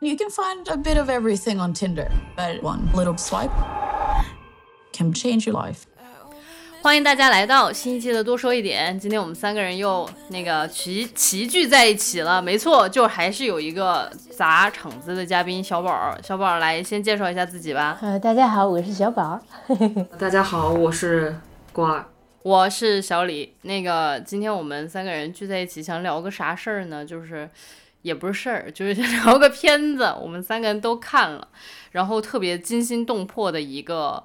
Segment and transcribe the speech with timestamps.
[0.00, 3.50] You can find a bit of everything on Tinder, but one little swipe
[4.92, 5.82] can change your life.
[6.80, 8.96] 欢迎大家来到新一期的多说一点。
[8.96, 16.16] 今天我们三个人又那个齐齐聚在一起了，没错，就还是有一个砸场子的嘉宾小宝。
[16.22, 17.98] 小宝来先介绍一下自己吧。
[18.00, 19.40] 呃，大家好，我是小宝。
[20.16, 21.40] 大家好，我是
[21.72, 22.06] 瓜儿。
[22.44, 23.52] 我是小李。
[23.62, 27.04] 那个今天我们三个人聚在一起，想聊个啥事儿呢？
[27.04, 27.50] 就是
[28.02, 30.14] 也不是事儿， 就是聊个片子。
[30.20, 31.48] 我们三个人都看了，
[31.92, 34.24] 然后特别惊心动魄的一个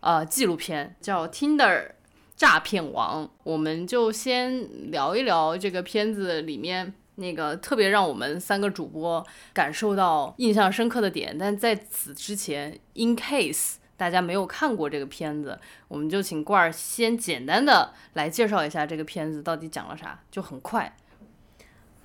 [0.00, 1.92] 呃纪录片，叫《Tinder
[2.36, 3.26] 诈骗王》。
[3.44, 11.36] 我们就先聊一聊这个片子里面那个特别让我们三个主播感受到印象深刻的点。
[11.38, 13.76] 但在此之前，in case。
[13.94, 20.96] 大家没有看过这个片子，我们就请罐儿先简单的来介绍一下这个片子到底讲了啥，就很快。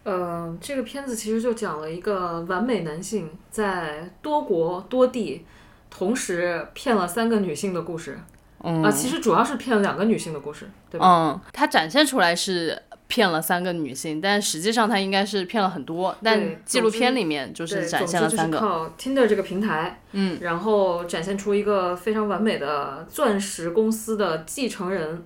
[0.10, 5.46] 呃，这个片子其实就讲了一个完美男性在多国多地
[5.90, 8.18] 同时骗了三个女性的故事。
[8.64, 11.06] 嗯啊，其实主要是骗了两个女性的故事，对吧？
[11.06, 12.82] 嗯，他展现出来是。
[13.10, 16.14] 骗了三个女性，但实际上他应该是骗了很多。
[16.22, 18.60] 但纪录片里面就是展现了三个。
[18.60, 25.24] 靠 Tinder 这个平台，嗯，然后展现出一个非常完美的钻石公司的继承人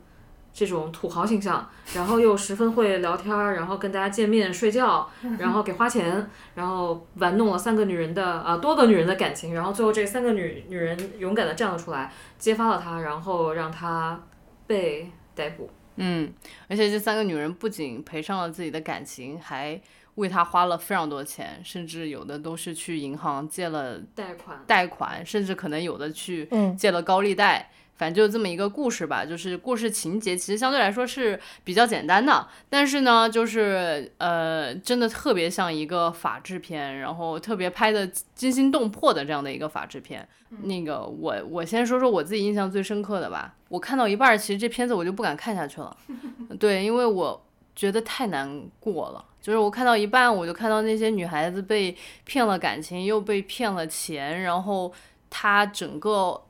[0.54, 14.22] 这种土豪形象，然后又十分会聊天，然后跟大家见面睡觉，然后给花钱，然后玩弄了三个女人的啊多个女人的感情，然后最后这三个女女人勇敢的站了出来，揭发了他，然后让他
[14.68, 15.70] 被逮捕。
[15.96, 16.34] 嗯，
[16.68, 19.80] 而且这三个女人不仅赔上了自己的感情，还
[20.16, 27.72] 为他花了非常多钱，甚至有的都是去银行借了贷款，贷款，甚至可能有的去借了高利贷。
[27.96, 40.28] 反正就这么一个故事吧，就是故事情节其实相对来说是比较简单的，但是呢，就是呃，真的特别像一个法制片，然后特别拍的惊心动魄的这样的一个法制片。
[40.64, 45.96] 那个我我先说说我自己印象最深刻的吧，我看到一半，其实这片子我就不敢看下去了，
[46.60, 54.92] 对，因为我觉得太难过了，就是我看到一半，我就看到那些女孩子被骗了感情，又被骗了钱，然后
[55.30, 56.42] 她整个。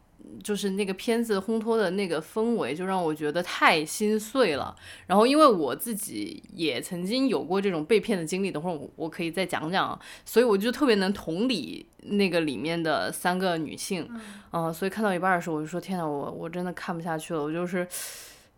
[0.43, 4.75] 就是那个片子烘托的那个氛围，就让我觉得太心碎了。
[5.07, 9.99] 然后，因为我自己也曾经有过这种被骗的经历，等会儿我我可以再讲讲。
[10.25, 14.09] 所以我就特别能同理那个里面的三个女性，
[14.51, 17.43] 嗯，所以看到一半的时候，我就说：天呐，我我真的看不下去了。
[17.43, 17.87] 我就是，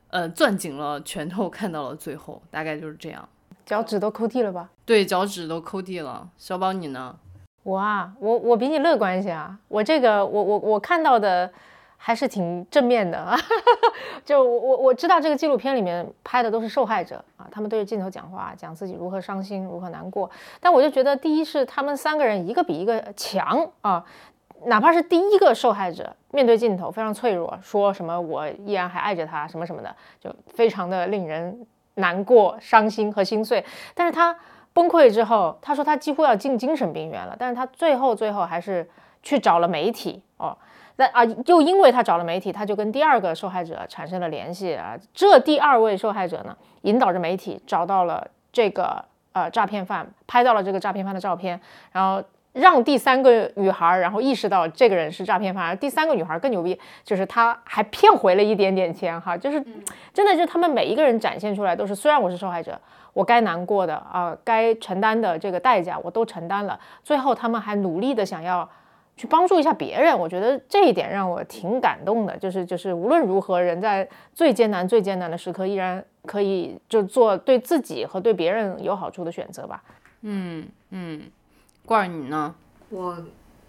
[0.10, 3.28] 呃，攥紧了拳头看到了最后，大概就是这样。
[3.66, 4.70] 脚趾都抠地了吧？
[4.86, 6.30] 对，脚趾都抠地了。
[6.38, 7.18] 小宝，你呢？
[7.63, 11.50] 我啊，我我比你乐观一些啊，我这个我我我看到的
[11.96, 13.18] 还是挺正面的。
[13.18, 13.38] 啊，
[14.25, 20.29] 就我我我知道这个纪录片里面拍的都是受害者啊，他们对着镜头讲话，讲自己如何伤心，如何难过，
[20.59, 24.03] 但我就觉得第一是他们三个人一个比一个强啊，
[24.66, 33.63] 哪怕是第一个受害者面对镜头非常脆弱，说什么我依然还爱着他什么什么的，就非常的令人难过、伤心和心碎，
[33.95, 34.35] 但是他。
[34.74, 38.90] 崩溃之后，他说他几乎要进精神病院了，但是他最后最后还是
[39.22, 40.58] 去找了媒体哦。
[40.96, 44.96] 那啊，又因为他找了媒体，他就跟第二个受害者产生了联系啊。
[45.14, 51.60] 这第二位受害者呢，引导着媒体找到了这个呃诈骗犯，拍到了这个诈骗犯的照片，
[51.92, 55.64] 然后让第三个女孩然后意识到这个人是诈骗犯。
[55.64, 59.62] 而第三个女孩更牛逼，就是她还骗回了一点点钱哈，就是
[60.14, 62.80] 真的，就他们每一个人展现出来都是，虽然我是受害者。
[63.13, 66.80] 我该难过的啊，该承担的这个代价我都承担了。
[67.03, 68.68] 最后他们还努力的想要
[69.16, 72.36] 去帮助一下别人，我觉得这一点让我挺感动的。
[72.36, 79.84] 就是就是无论如何，人在最艰难最艰难的时刻，依然可以就做对自己和对别人有好处的选择吧。
[80.22, 81.22] 嗯嗯，
[81.86, 82.54] 罐儿你呢？
[82.90, 83.18] 我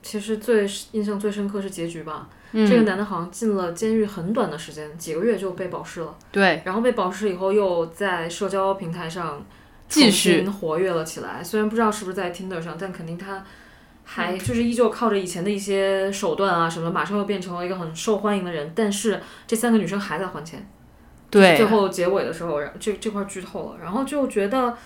[0.03, 2.29] 其实最印象最深刻是结局吧。
[2.53, 6.17] 这个男的好像进了监狱很短的时间，几个月就被保释了。
[6.31, 9.45] 对，然后被保释以后，又在社交平台上
[9.89, 11.43] 继续活跃了起来。
[11.43, 13.45] 虽然不知道是不是在 Tinder 上，但肯定他
[14.05, 18.71] 还就是依旧靠着以前的一些手段啊什么，马上又变成了一个很受欢迎的人。
[18.73, 20.65] 但是这三个女生还在还钱。
[21.31, 24.77] 对，最后结尾的时候，这这块剧透了，然后就觉得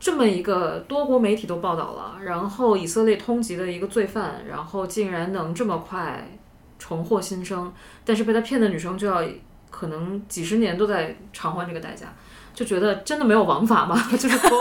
[0.00, 6.26] 这么一个多国媒体都报道了，然后以色列通缉的一个罪犯，然后竟然能这么快。
[6.82, 7.70] 重获新生，
[8.06, 9.22] 但是被他骗的女生就要
[9.70, 12.06] 可能几十年都在偿还这个代价，
[12.54, 14.02] 就觉得真的没有王法吗？
[14.16, 14.58] 就是说，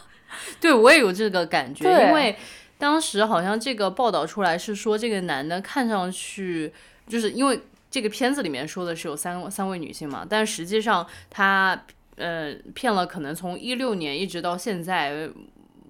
[0.58, 2.34] 对我也有这个感觉，因为
[2.78, 6.72] 当时好像这个报道出来是说这个男的看上去
[7.06, 7.60] 就是因为
[7.90, 11.78] 这个片子里面说的是有三三位女性嘛，但实际上他
[12.18, 15.30] 呃骗了可能从一六年一直到现在。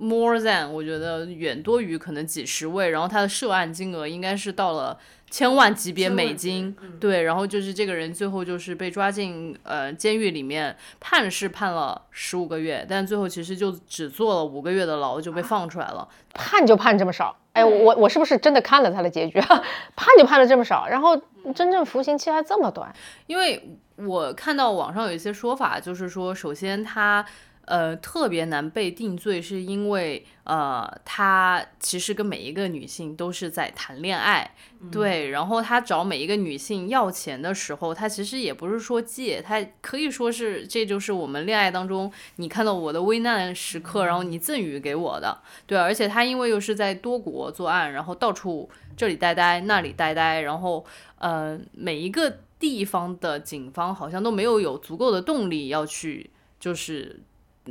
[0.00, 4.96] more than，我觉得远多于可能几十位，然后他的涉案金额应该是到了
[5.28, 19.40] 千万级别美金，对，然后就是这个人最后就是被抓进呃监狱里面，判是判了十五个月，但最后其实就只坐了五个月的牢就被放出来了， 判就判这么少，哎，我我是不是真的看了他的结局？
[19.96, 21.20] 判就判了这么少，然后
[21.56, 22.94] 真正服刑期还这么短？
[23.26, 27.24] 因为我看到网上有一些说法，就是说首先他。
[27.70, 34.54] 呃，特别难被定罪，是因为呃，他其实跟每一个女性都是在谈恋爱，
[34.90, 35.28] 对。
[35.28, 45.76] 然后他找每一个女性要钱的时候，他其实也不是说借，他可以说是这就是我们恋爱当中你看到我的危难时刻，然后你赠予给我的，对。
[45.76, 48.66] 而且他因为又是在多国作案，然后到处
[48.96, 50.82] 这里呆呆，那里呆呆，然后
[51.18, 57.20] 呃，每一个地方的警方好像都没有有足够的动力要去就是。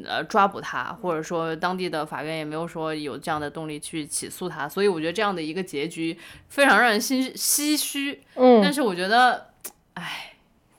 [0.05, 6.15] 呃，抓捕他，或者说当地的法院也没有说有这样的动力去起诉他，所以我觉得这样的一个结局
[6.49, 8.21] 非常让人心唏嘘。
[8.35, 9.47] 嗯，但是我觉得，
[9.95, 10.33] 唉，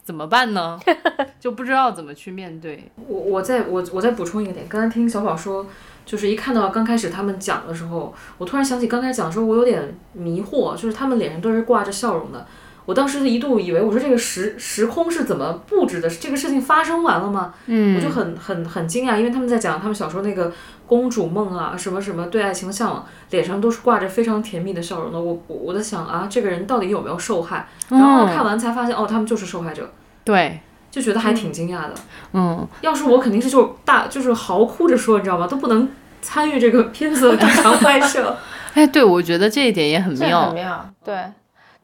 [0.04, 0.78] 怎么办呢？
[1.40, 2.92] 就不知道怎么去面对。
[3.08, 5.66] 我我再我我再补充一个点，刚才听小宝说，
[6.06, 12.46] 就是一看到刚开始他们讲的时候，我突然想起刚开始讲的时候，我有点迷惑，就是他们脸上都是挂着笑容的。
[12.88, 16.08] 我当时一度以为，我说这个时时空是怎么布置的？
[16.08, 17.52] 这个事情发生完了吗？
[17.66, 20.50] 嗯，我就很很很惊讶，因为他们在讲他们小时候那个
[20.86, 25.20] 公主梦啊，什么什么对爱情的向往，脸上都是挂着非常甜蜜的笑容的。
[25.20, 27.68] 我我我在想啊，这个人到底有没有受害？
[27.90, 29.92] 然后看完才发现，哦，他们就是受害者。
[30.24, 30.58] 对，
[30.90, 31.94] 就觉得还挺惊讶的。
[32.32, 35.46] 嗯，要是我肯定是就大就是嚎哭着说，你知道吗？
[35.46, 35.86] 都不能
[36.22, 38.34] 参与这个 片子的正常拍摄。
[38.72, 40.46] 哎，对，我觉得这一点也很妙。
[40.46, 41.14] 很妙，对。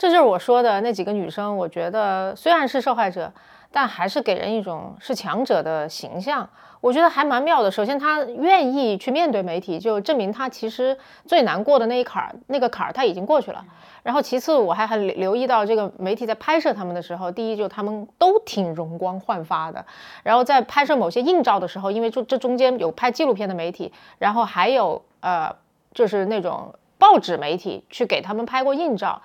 [0.04, 3.32] 这就是我说的那几个女生，我觉得虽然是受害者，
[3.72, 6.46] 但还是给人一种是强者的形象，
[6.82, 7.70] 我觉得还蛮妙的。
[7.70, 13.64] 首先，她愿意去面对媒体，就证明她其实最难过的那一坎儿，那个坎儿她已经过去了。
[14.02, 19.82] 然后，其次我还很留意到这个媒体在拍摄他们的时候，第一就他们都挺容光焕发的。
[20.22, 25.56] 然后在拍摄某些硬照的时候，因为这这中间有拍纪录片的媒体，然后还有呃，
[25.94, 26.74] 就是那种。
[27.04, 29.20] 报纸媒体去给他们拍过硬照，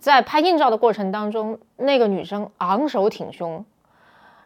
[0.00, 3.64] 在拍硬照的过程当中，那个女生昂首挺胸，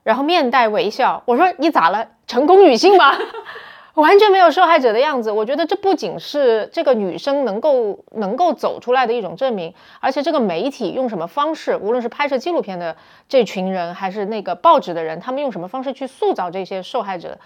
[0.03, 1.23] 然后面带微笑。
[1.25, 2.09] 我说你咋了？
[2.27, 3.17] 成功女性吗？
[3.95, 5.31] 完全没有受害者的样子。
[5.31, 12.95] 我觉得这不仅是这个女生能够能够走出来的一种证明，而且这个媒体用什么方式，无论是拍摄纪录片的
[13.31, 17.39] 这群人，还是那个报纸的人，他们用什么方式去塑造这些受害者。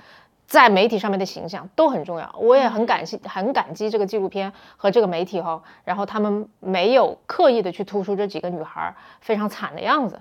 [0.48, 10.18] 在媒体上面的形象都很重要，我也很感谢、很感激这个纪录片和这个媒体哈，然后他们没有刻意的去突出这几个女孩非常惨的样子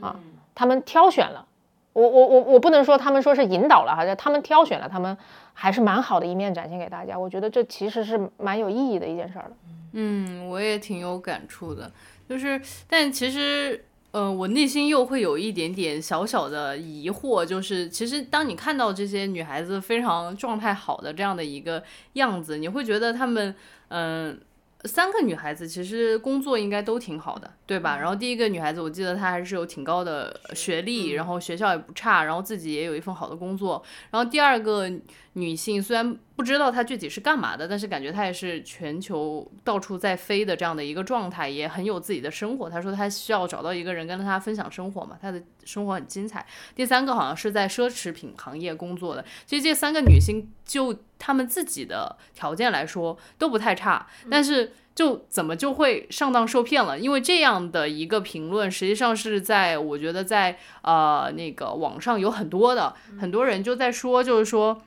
[0.00, 0.16] 啊，
[0.52, 1.46] 他们挑选了，
[1.92, 5.16] 我我我我不能说他们说是引导了哈，他们挑选了，他们
[5.54, 9.52] 还是蛮好的一面展现给大家，我觉得这其实是蛮有意义的一件事儿的。
[9.92, 11.88] 嗯，我也挺有感触的，
[12.28, 13.84] 就是但其实。
[14.10, 21.82] 呃，我内心又会有一点点小小的疑惑，就是其实当你看到这些女孩子非常状态好的这样的一个
[22.14, 23.54] 样子，你会觉得她们，
[23.88, 24.40] 嗯。
[24.84, 27.98] 三个女孩子其实工作应该都挺好的，对吧？
[27.98, 33.84] 然后第一个女孩子，我记得她还是有挺高的学历，然后学校也不差，然后自己也有一份好的工作。
[34.10, 34.90] 然后第二个
[35.34, 42.70] 女性虽然不知道她具体是干嘛的，但是感觉她也是全球到处在飞的这样的一个状态，也很有自己的生活。
[42.70, 46.46] 她说她需要找到一个人跟她分享生活嘛，她的生活很精彩。
[46.74, 49.22] 第三个好像是在奢侈品行业工作的。
[49.44, 54.72] 其实这三个女性就她们自己的条件来说都不太差，但是。
[54.98, 56.98] 就怎么就会上当受骗了？
[56.98, 64.82] 因为这样的一个评论，实际上是在我觉得在呃那个网上有很多的很多人就在说，就是说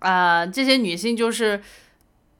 [0.00, 1.62] 啊这些女性就是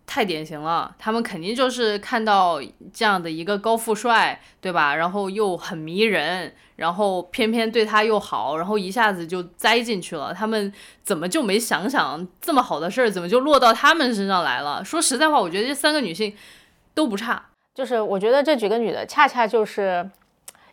[0.09, 2.61] 太典型了，她们肯定就是看到
[2.93, 4.97] 这样的一个高富帅，对吧？
[4.97, 10.35] 然后又很迷人，然后偏偏对他又好，然后一下子就栽进去了。
[10.35, 10.73] 他们
[11.05, 14.85] 怎么就没想想这么好的事儿，怎么就落到他们身上来了？
[14.85, 16.35] 说实在话，我觉得这三个女性。
[16.99, 17.41] 都不差，
[17.73, 20.05] 就是我觉得这几个女的恰恰就是，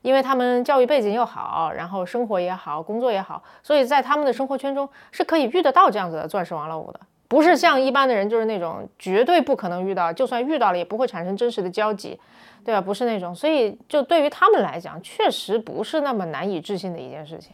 [0.01, 12.19] 因为她们教育背景又好，然后生活也好，工作也好，所以在她们的生活圈中是可以遇得到这样子的钻石王老五的，不是像一般的人就是那种绝对不可能遇到，就算遇到了也不会产生真实的交集，
[12.63, 12.81] 对吧？
[12.81, 17.51] 不是那种，所以就对于他们来讲，确实不是那么难以置信的一件事情。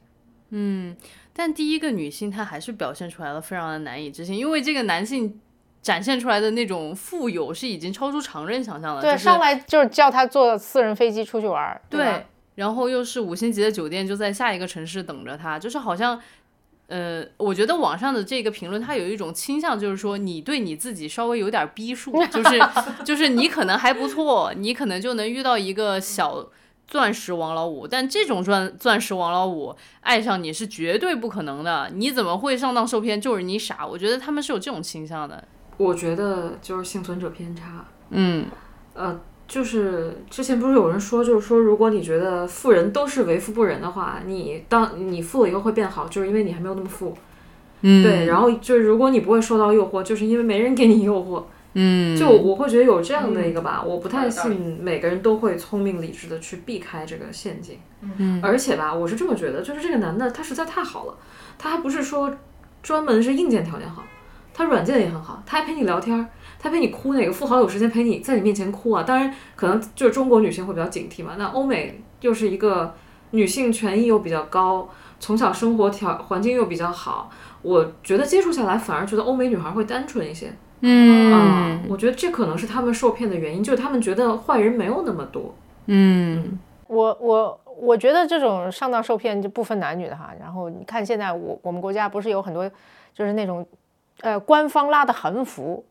[0.52, 0.96] 嗯，
[1.34, 5.42] 但第一个女性她还是表现出来了非常的难以置信，因为这个男性。
[5.82, 9.02] 展现出来的那种富有是已经超出常人想象了。
[9.02, 11.82] 对，上来就是叫他坐私人飞机出去玩。
[11.90, 16.22] 对，然后又是五星级的酒店就在下一个城市等着他，就是好像，
[16.88, 22.60] 呃，我觉得网上的这个评论，它有一种倾向，就是说你对你自己稍微有点逼数，就是
[23.04, 26.48] 就是你可能还不错，你可能就能遇到一个小
[26.88, 33.20] 钻石王老五，但这种钻钻石王老五爱上你是绝对不可能的，你怎么会上当受骗？
[33.20, 33.88] 就是你傻。
[33.88, 35.44] 我觉得他们是有这种倾向的。
[35.82, 37.86] 我觉得就是幸存者偏差。
[38.10, 38.46] 嗯，
[38.94, 39.20] 呃。
[39.48, 47.14] 就是之前不是有人说，就是说，如果你觉得富人都是为富不仁的话，你当你富了以后会变好，就是因为你还没有那么富。
[47.82, 48.28] 嗯，对。
[48.28, 51.44] 然后就是如果你不会受到诱惑，就是因为没人给你诱惑。
[51.74, 57.78] 嗯，就我会觉得有这样的一个吧，我不太信每个人都会聪明理智的去避开这个陷阱。
[58.20, 61.18] 嗯，而且吧，我是这么觉得，就是这个男的他实在太好了，
[61.58, 62.34] 他还不是说
[62.82, 64.02] 专门是硬件条件好，
[64.54, 66.28] 他软件也很好，他还陪你聊天。
[66.64, 69.02] 他陪你哭，哪个富豪有时间陪你在你面前哭啊？
[69.02, 71.32] 当然，可能就是中国女性会比较警惕嘛。
[71.36, 72.94] 那欧美又是一个
[73.32, 74.88] 女性权益又比较高，
[75.20, 77.32] 从小生活条环境又比较好，
[77.64, 80.54] 我觉得接触下来反而觉得欧美女孩会单纯一些。
[80.82, 85.56] 嗯，我觉得这可能是他们受骗的原因，就是他们觉得坏人没有那么多。
[85.88, 90.32] 嗯，我我我觉得这种上当受骗就不分男女的哈。
[90.40, 92.70] 然后你看现在我我们国家不是有很多
[93.16, 93.66] 就是那种
[94.22, 95.86] 呃官方拉的横幅。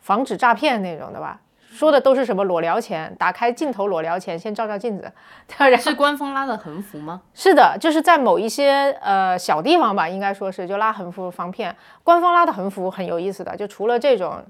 [0.00, 1.40] 防止诈骗那种的吧，
[1.72, 5.10] 说的都是什么裸聊前，打开镜头裸聊前先照照镜子。
[5.80, 7.22] 是官方拉的横幅吗？
[7.32, 11.74] 是的，就是在某一些呃小地方吧，应该说是就拉横幅防骗。
[12.02, 14.44] 官方拉的横幅很有意思的，就除了这种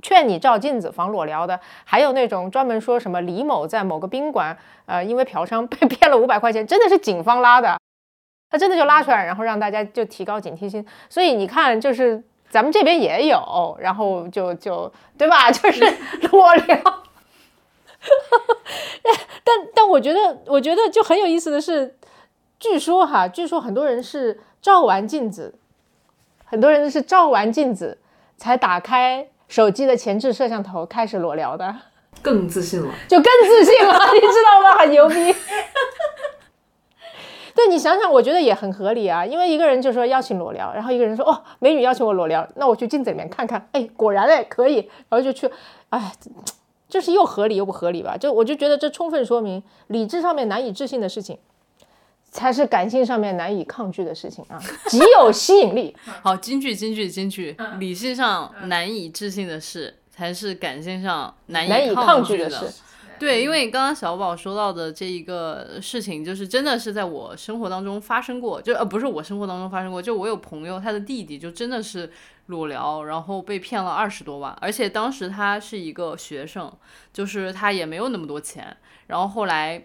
[0.00, 4.56] 劝你照镜子防裸聊的，还有那种专门说什么李某在某个宾馆
[4.86, 7.78] 呃因为嫖娼被 骗了五百块钱，真的是警方拉的，
[8.48, 10.86] 他真的就拉出来，然后让大家就提高警惕心。
[11.10, 12.24] 所以你看，就是。
[12.56, 15.52] 咱们这边也有，然后就就对吧？
[15.52, 15.84] 就是
[16.32, 16.82] 裸聊，
[19.44, 21.98] 但但我觉得，我觉得就很有意思的是，
[22.58, 25.58] 据说哈，据说很多人是照完镜子，
[26.46, 27.98] 很多人是照完镜子
[28.38, 31.76] 才打开手机的前置摄像头开始裸聊的，
[32.22, 34.78] 更自信了，就更自信了，你知道吗？
[34.78, 35.14] 很牛逼。
[37.56, 44.76] 对你想想，我觉得也很合理啊，因为一个人就说邀请裸聊，然后一个人说哦，美女邀请我裸聊，那我去镜子里面看看，哎，果然哎可以，
[45.08, 45.50] 然后就去，
[45.88, 46.12] 哎，
[46.86, 48.14] 就是又合理又不合理吧？
[48.16, 51.38] 就我就觉得这充分说明，理智上面难以置信的事情，
[52.30, 55.96] 才是感性上面难以抗拒的事情啊，极有吸引力。
[56.22, 62.66] 好，京剧京剧京剧，理性上难以置信的事，才是感性上难以抗拒的事。
[63.18, 72.10] 对，因为刚刚小宝说到的这一个事情，就是真的是在我生活当中发生过，就呃不是我生活当中发生过，就我有朋友他的弟弟就真的是
[72.46, 76.72] 裸聊，然后被骗了二十多万，而且当时他是一个学生，
[77.12, 79.82] 就是他也没有那么多钱，然后后来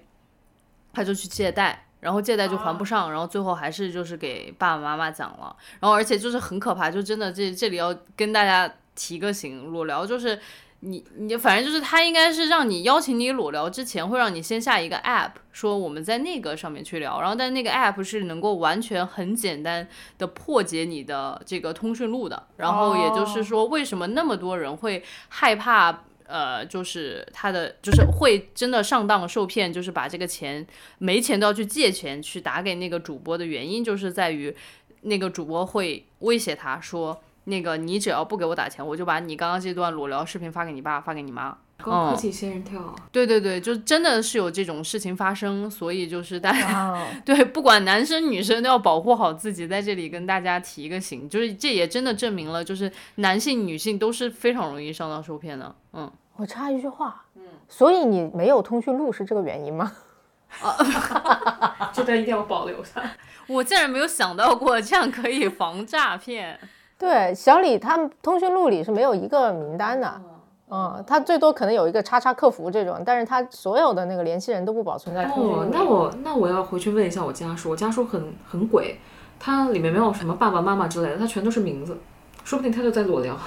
[0.93, 10.39] 他就去借贷，然后借贷就还不上，然后最后还是就是给爸爸妈妈讲了，然后而且就是很可怕，就真的这这里要跟大家提个醒，裸聊就是。
[10.83, 30.65] 你你反正就是他应该是让你邀请你裸聊之前，会让你先下一个 app，说我们在那个上面去聊，然后但那个 app 是能够完全很简单的破解你的这个通讯录的，然后也就是说为什么那么多人会害怕，呃，就是他的就是会真的上当受骗，就是把这个钱
[30.97, 34.55] 没钱都要去借钱去打给那个主播的原因，就是在于
[35.01, 37.21] 那个主播会威胁他说。
[37.45, 41.57] 那个，你只要不给我打钱，我就把你刚刚这段裸聊视频发给你爸，发给你妈。
[41.81, 42.79] 高科技仙人跳。
[43.11, 46.95] 对对对，就真的是有这种事情发生，所以就是大家
[47.25, 55.75] 对不管男生女生都要保护好自己，在这里跟大家提一个醒，就是这也真的证明了，就是男性女性都是非常容易上当受骗的。
[55.93, 59.91] 嗯，我插一句话，嗯，所以你没有通讯录是这个原因吗？
[60.61, 63.01] 啊，这段一定要保留下。
[63.47, 66.59] 我竟然没有想到过这样可以防诈骗。
[67.01, 70.21] 对，小李他们通讯录里是没有一个名单的，
[70.69, 75.69] 嗯，他最多可能有一个叉叉客服这种，但是他所有的那个联系人都不保存在通讯录里。
[75.73, 78.99] 那我那我要回去问一下我家属，我家属很很鬼，
[79.39, 81.97] 他里面没有什么爸爸妈妈之类的，他全都是名字，
[82.43, 83.35] 说不定他就在裸聊。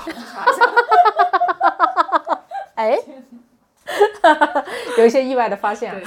[2.74, 2.98] 哎。
[4.98, 6.02] 有一些意外的发现。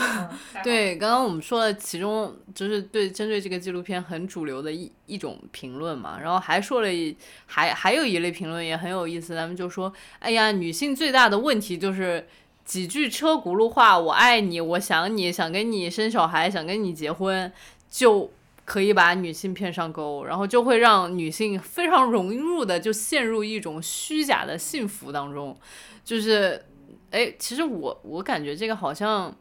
[0.63, 7.15] 对，刚刚我们说了，其中就是对针对这个纪录片很主流的一一种评论嘛，然后还说了一
[7.45, 12.27] 还还有一类评论也很有意思，咱们就说，哎呀，女性最大的问题就是
[12.65, 17.51] 几句车轱辘话，我爱你，我想你，想跟你生小孩，想跟你结婚，
[17.89, 18.31] 就
[18.65, 25.55] 可以把女性骗上钩，然后就会让女性非常融入的就陷入一种虚假的幸福当中，
[26.03, 26.63] 就是。
[27.11, 29.33] 哎，其实我我感觉这个好像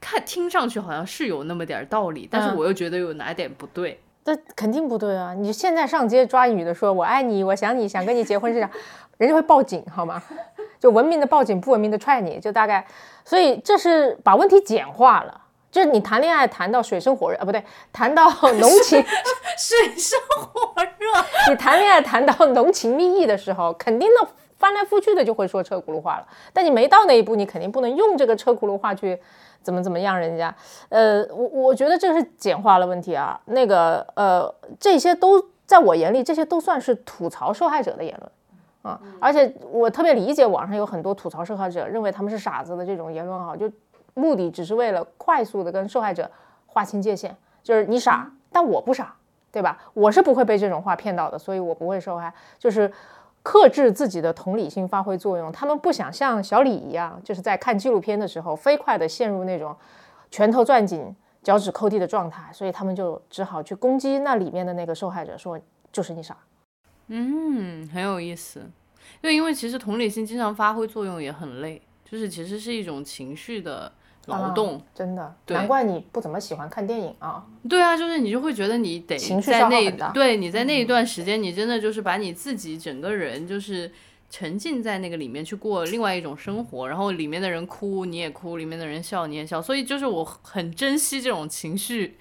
[0.00, 4.00] 看听上去好像是有那么点道理，但是我又觉得有哪点不对。
[4.24, 5.34] 这肯定不对啊！
[5.34, 8.70] 你现在上街抓女的说“我爱你，我想你，想跟你结婚”这样，
[9.18, 10.22] 人家会报警好吗？
[10.78, 12.86] 就文明的报警，不文明的踹你，就大概。
[13.24, 15.40] 所以这是把问题简化了。
[15.72, 19.02] 就是你谈恋爱谈到水深火热啊，不对，谈到 浓情
[19.58, 24.28] 水深火热，你谈恋爱谈到浓情蜜意的时候，肯定的
[24.62, 26.26] 翻来覆去的就会说车轱辘话了。
[26.52, 29.20] 但你没到那一步，你肯定不能用这个车轱辘话去
[29.60, 30.54] 怎么怎么样人家。
[30.88, 33.40] 呃，我我觉得这是简化了问题啊。
[33.46, 39.00] 那个呃，这些都在我眼里，这些都算是吐槽受害者的言论啊。
[39.18, 43.68] 而且我特别理解网上有很多吐槽受害者认为他们是傻子的这种言论啊，就。
[44.14, 46.30] 目的只是为了快速的跟受害者
[46.66, 49.14] 划清界限，就是你傻，但我不傻，
[49.50, 49.78] 对吧？
[49.94, 52.30] 我是不会被这种话骗到的，所以我不会受害。
[52.58, 52.92] 就是
[53.42, 55.50] 克制自己的同理心发挥作用。
[55.52, 59.76] 他们不想像小李一样，就是在看纪录片的时候飞快的陷入那种
[60.30, 66.36] 拳头攥紧、脚趾抠地的状态，所以他们就只好去攻击那里面的那个受害者，说就是你傻。
[67.08, 68.62] 嗯，很有意思。
[69.20, 73.92] 对，因为其实同理心经常发挥作用也很累，就是其实是一种情绪的。
[74.26, 77.44] 劳动真的，难怪你不怎么喜欢看电影啊！
[77.68, 83.90] 对啊，就是你就会觉得你得在那，对你在那一段时间，你真的就是把你自己整个人就是
[84.30, 92.16] 沉浸在那个里面去过另外一种生活，然后里面的人哭你也哭，里面的人笑你也笑，所以就是我很珍惜这种情绪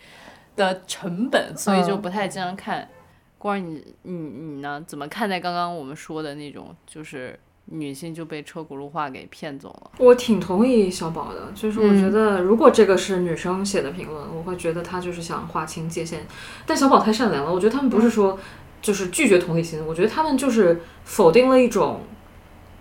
[0.56, 2.90] 的成本，所以就不太经常看。
[3.38, 4.84] 光儿，你你你呢？
[4.88, 7.40] 怎么看待刚刚我们说的那种就是？
[7.74, 9.92] 女性就被车轱辘话给骗走了。
[9.98, 16.28] 我挺同意小宝的，就是我觉得如果这个是女生写的评论，我会觉得她就是想划清界限。
[16.66, 18.38] 但小宝太善良了，我觉得他们不是说
[18.82, 22.02] 就是拒绝同理心，我觉得他们就是否定了一种，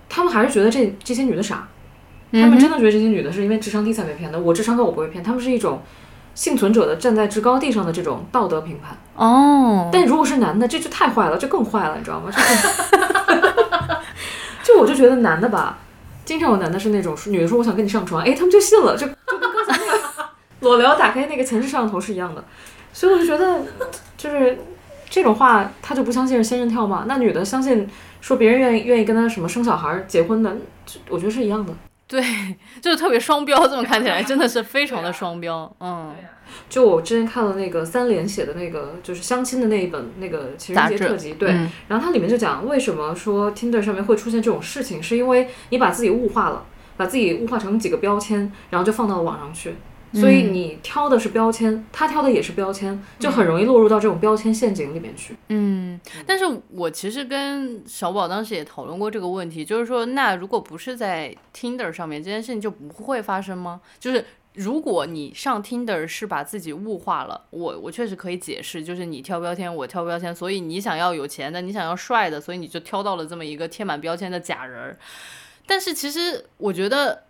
[0.09, 1.68] 他们还是觉得这这些女的傻，
[2.32, 4.40] 他们真的觉得这些女的是因为智商低才被骗的。
[4.40, 5.23] 我智商高，我不会骗。
[5.23, 5.80] 他们是一种
[6.35, 8.99] 幸存者的站在制高地上的这种道德评判。
[9.14, 9.88] 哦。
[9.92, 12.30] 但如果是男的，这就太坏了，这更坏了，你知道吗？
[12.30, 13.00] 就是。
[13.00, 13.00] 就
[14.80, 15.78] 我就觉得男的吧，
[16.25, 20.28] 经常有男的是那种女的说我想跟你上床，哎，他们就信了，就就跟刚才那个
[20.60, 22.43] 裸聊打开那个前置摄像头是一样的，
[22.93, 23.60] 所以我就觉得
[24.16, 24.58] 就是
[25.08, 27.04] 这种话他就不相信是仙人跳吗？
[27.06, 27.86] 那女的相信
[28.21, 30.56] 说别人愿意愿意跟他什么生小孩结婚的，
[31.08, 31.73] 我觉得是一样的。
[32.08, 32.23] 对，
[32.80, 36.14] 就是特别双标，这么看起来真的是非常的双标，嗯。
[36.69, 41.50] 就我之前看了那个三联写的那个，就是相亲的那一本那个情人节特辑，对，
[41.89, 46.65] 然后它里面就讲为什么说 Tinder 上面会出现这种事情，是因为你把自己物化了，
[46.97, 49.75] 把自己物化成几个标签，然后就放到网上去，
[50.13, 55.36] 所以你挑的是标签，他挑的也是标签，就很容易落入到这种标签陷阱里面去。
[55.49, 63.80] 嗯，但是我其实跟小宝当时也讨论过这个问题，就是说，那如果不是在 Tinder 上面，这件事情就不会发生吗？
[63.99, 64.25] 就是。
[64.54, 74.99] 如果你上 Tinder 是把自己物化了，我我确实可以解释，就是你挑标签，我挑标签，所以你想要有钱的，你想要帅的，所以你就挑到了这么一个贴满标签的假人儿。
[75.67, 77.25] 但是其实我觉得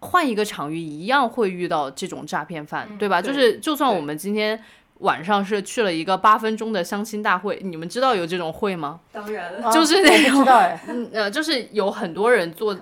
[0.00, 3.22] 换一个场域一样会遇到这种诈骗犯，对吧？
[3.22, 4.62] 就是就算我们今天。
[5.00, 8.98] 晚上是去了一个八分钟的相亲大会，你们知道有这种会吗？
[9.12, 10.44] 当然了，就是那种，
[10.88, 12.74] 嗯呃，就是有很多人做，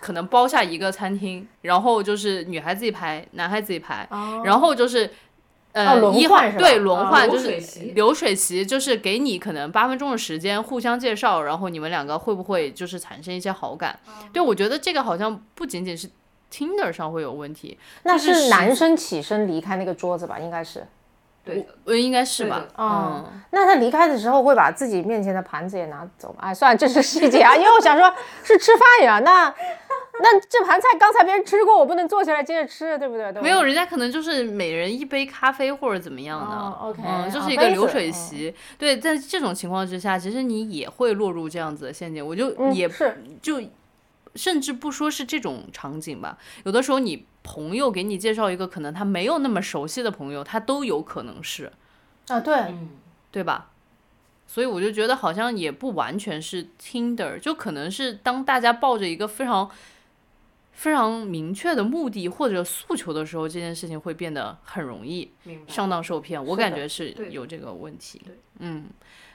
[0.00, 4.08] 可能包下一个餐厅，然后就是女孩自己排，男孩自己排，
[4.44, 5.08] 然后就是
[5.72, 7.60] 呃一号对轮换，就是
[7.94, 13.96] 流水席，就是给你可能八分钟的时间互相介绍，然后你们两个会不会就是产生一些好感？
[14.32, 16.10] 对，我觉得这个好像不仅仅是
[16.52, 20.36] Tinder 上会有问题，那是男生起身离开那个桌子吧？
[20.40, 20.84] 应该是。
[21.44, 22.66] 对，我应该是吧。
[22.76, 26.38] 嗯，那他离开的时候会把自己面前的盘子也拿走吗？
[26.42, 27.56] 哎，算了，这是细节啊。
[27.56, 28.12] 因为我想说，
[28.44, 29.20] 是吃饭呀。
[29.20, 29.52] 那
[30.22, 33.32] 那这盘菜刚才别人吃过，我不能坐下来接着吃，对不对？
[33.40, 36.56] 没有，人家可能就是每人一杯咖啡或者怎么样的。
[36.86, 38.54] OK，嗯，就是一个流水席。
[38.78, 42.24] 对，在这种情况之下，其实你也会落入这样子的陷阱。
[42.24, 43.60] 我就也是就。
[44.36, 51.72] 甚至不说是这种场景吧，有的时候你朋友给你介绍一个可能他没有那么熟悉的朋友，他都有可能是，
[52.28, 52.74] 啊对，
[53.32, 53.70] 对吧？
[54.46, 59.68] 所以我就觉得好像也不完全是 Tinder，就可能是当大家抱着一个非常
[60.72, 65.30] 非常明确的目的或者诉求的时候，这件事情会变得很容易
[65.66, 66.44] 上当受骗。
[66.44, 68.22] 我感觉是有这个问题，
[68.60, 68.86] 嗯。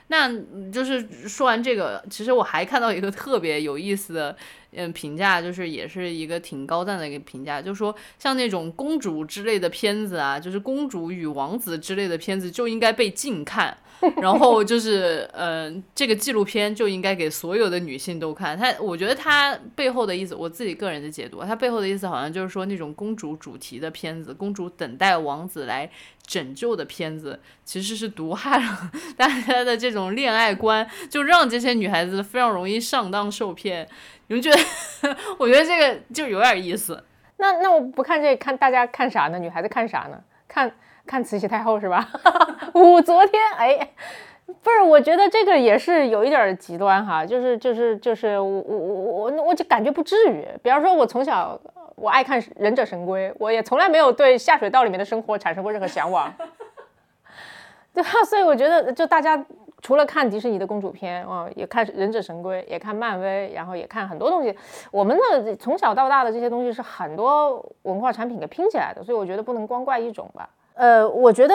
[0.07, 0.31] 那
[0.71, 4.35] 就是说完这个，其实我还看到一个特别有意思的
[4.71, 13.75] 嗯评价，就是也是一个挺高赞的一个评价，就是说像那种公主之类的片子啊，就是公主与王子之类的片子就应该被禁看。
[14.21, 18.57] 然后就是，嗯，这个纪录片就应该给所有的女性都看。
[18.57, 25.89] 它，我觉得它背后的意思，我自己个人的解读，它背后的意思好像就是说，那种公主主题的片子，公主等待王子来
[26.27, 33.87] 拯救的片子，其实是毒害了大家的这种恋爱观，就让这些女孩子非常容易上当受骗。
[34.27, 34.57] 你们觉得？
[35.39, 37.03] 我觉得这个就有点意思。
[37.37, 39.39] 那那我不看这看大家看啥呢？
[39.39, 40.19] 女孩子看啥呢？
[40.47, 40.71] 看。
[41.07, 42.03] 看慈禧太后是吧？
[42.73, 43.89] 武则天，哎，
[44.63, 50.43] 不是，我觉得这个也是有一点极端哈，就是就是就是我我我我我就感觉不至于。
[50.63, 51.61] 比方说，我从小
[51.95, 56.33] 我爱看《忍者神龟》，我也从来没有对下水道里面的生活产生过任何向往，
[57.93, 58.09] 对吧？
[58.27, 59.37] 所以我觉得，就大家
[59.85, 64.51] 除了看迪士尼的公主片啊，也看《忍者神龟》，也看漫威，然后也看很多东西。
[64.89, 70.49] 我们的从小到大的这些东西是很多文化产品给拼起来的，所以我觉得不能光怪一种吧。
[70.73, 71.53] 呃，我觉得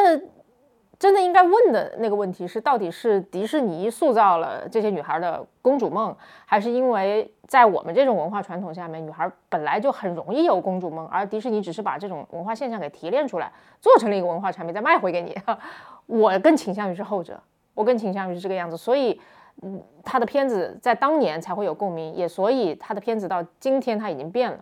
[0.97, 6.17] 真的应该问的那个问题是，到底是迪士尼塑造了这些女孩的公主梦，
[6.47, 15.37] 还是因为在我们这种文化传统下面，女孩本来就很容易有公主梦，而迪士尼只是把这种文化现象给提炼出来，做成了一个文化产品，再卖回给你。
[16.07, 17.41] 我更倾向于是后者，
[17.81, 18.77] 我更倾向于是这个样子。
[18.77, 19.19] 所以，
[19.63, 24.59] 嗯，他的片子在当年才会有共鸣，也所以他的片子到今天他已经变了。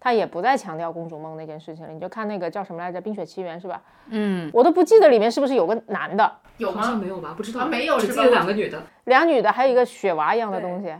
[0.00, 3.80] 他也不再强调公主梦那件事情了，你就看那个叫什么来着，《冰雪奇缘》是吧？
[4.08, 6.96] 嗯，我都不记得里面是不是有个男的，有吗？
[7.00, 7.34] 没有吧？
[7.36, 10.92] 不知道，没有，只记得两个女的，两女的，还有一个雪娃一样的东西，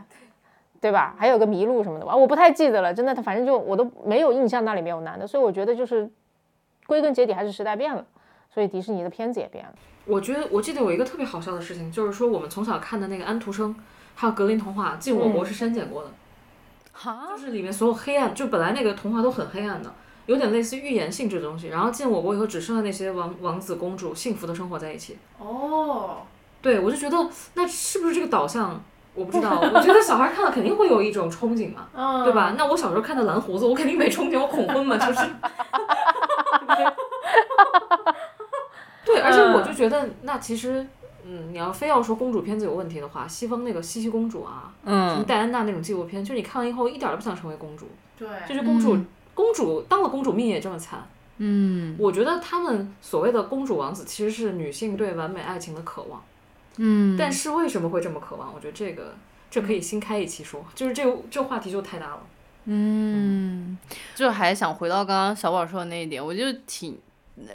[0.79, 1.13] 对吧？
[1.17, 6.09] 还有个麋鹿什么的吧，我不太记得了，真的，他反正就我都没有印象那里面有男的，所以我觉得就是
[6.87, 8.05] 归根结底还是时代变了，
[8.53, 9.73] 所以迪士尼的片子也变了。
[10.05, 13.73] 我觉得我记得有一个特别好笑的事情，就是说我们从小看的那个安徒生，
[14.15, 16.09] 还有格林童话，进我国是删减过的。
[17.31, 19.91] 就是里面所有黑暗，就本来那个童话都很黑暗的，
[20.27, 21.69] 有点类似寓言性质的东西。
[21.69, 25.17] 然后进我国以后，只剩下那些王王子公主幸福的生活在一起。
[25.39, 26.17] 哦，
[26.61, 28.79] 对，我就觉得那是不是这个导向？
[29.15, 29.59] 我不知道。
[29.73, 31.87] 我觉得小孩看了肯定会有一种憧憬嘛，
[32.23, 32.53] 对吧？
[32.57, 35.21] 那我小时候看的蓝胡子，我肯定没憧憬，我恐婚嘛，就是。
[39.05, 40.85] 对，而且我就觉得那其实。
[41.25, 47.87] 嗯，你要非要说公主片子有问题的话，西方那个茜茜公主啊，嗯，什么戴安娜那种纪录片，就你看完以后一点都不想成为公主，
[48.19, 48.97] 对，就是公主，
[49.33, 56.21] 公主当了公主命也这么惨，嗯，我觉得他们所谓的公主王子其实是女性对完美爱情的渴望，
[56.75, 58.53] 嗯，但是为什么会这么渴望？
[58.53, 59.15] 我觉得这个
[59.49, 62.19] 这可以新开一期说，就是这个这个话题就太大了，
[62.65, 63.77] 嗯，
[64.13, 66.99] 就还想回到刚刚小宝说的那一点，我就挺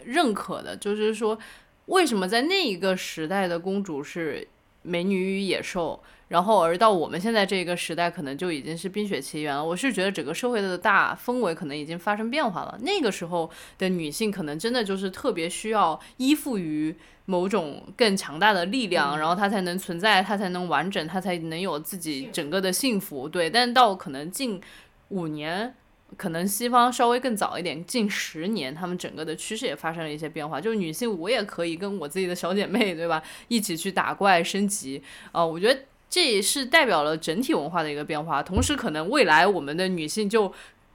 [0.05, 1.39] 认可的，就是说。
[1.87, 4.47] 为什么在那一个时代的公主是
[4.83, 9.65] 美女与野兽，然后而到我们现在这个时代，可能就已经是冰雪奇缘了？
[9.65, 12.79] 我是觉得整个社会的大氛围可能已经发生变化了。
[12.83, 23.27] 那个时候的女性可能真的就是特别需要依附于某种更强大的力量，然后她才能存在，她才能完整，她才能有自己整个的幸福。
[23.27, 24.61] 对，但到可能近
[25.09, 25.75] 五年。
[26.17, 30.61] 可能西方稍微更早一点，近十年，他们整个的趋势也发生了一些变化。
[30.61, 35.03] 就是女性，我也可以跟我自己的小姐妹，对吧，一起去打怪升级。
[35.33, 38.43] 啊，我觉得这也是代表了整体文化的一个变化。
[38.43, 40.51] 同时，可能未来我们的女性就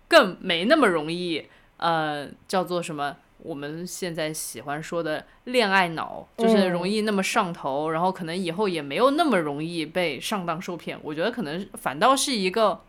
[0.07, 1.45] 更没那么容易，
[1.77, 3.15] 呃，叫做什么？
[3.37, 10.97] 我们现在喜欢说的恋爱脑，就是容易那么上头，然后可能以后也没有那么容易被上当受骗。
[11.03, 12.81] 我觉得可能反倒是一个。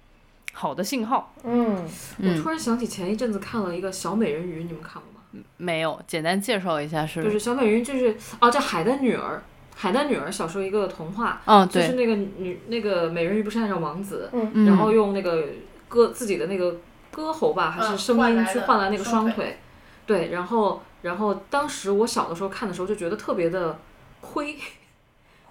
[0.54, 1.34] 好的信号。
[1.42, 1.84] 嗯，
[2.22, 5.44] 我突然想起前一阵子看了一个小美人鱼，你们看过吗？
[5.58, 7.22] 没有，简单介绍一下是。
[7.22, 9.42] 就是小美人鱼，就是哦，叫海的女儿。
[9.74, 15.44] 海的女儿小时候一个童话，嗯，就是那个女那个美人鱼不是爱上王子，嗯然后用那个
[15.88, 16.76] 歌自己的那个
[17.10, 19.58] 歌喉吧，还是声音去换来那个双腿，
[20.06, 23.76] 对，然后然后当时我小的时候看的时候就觉得特别的
[24.20, 24.56] 亏。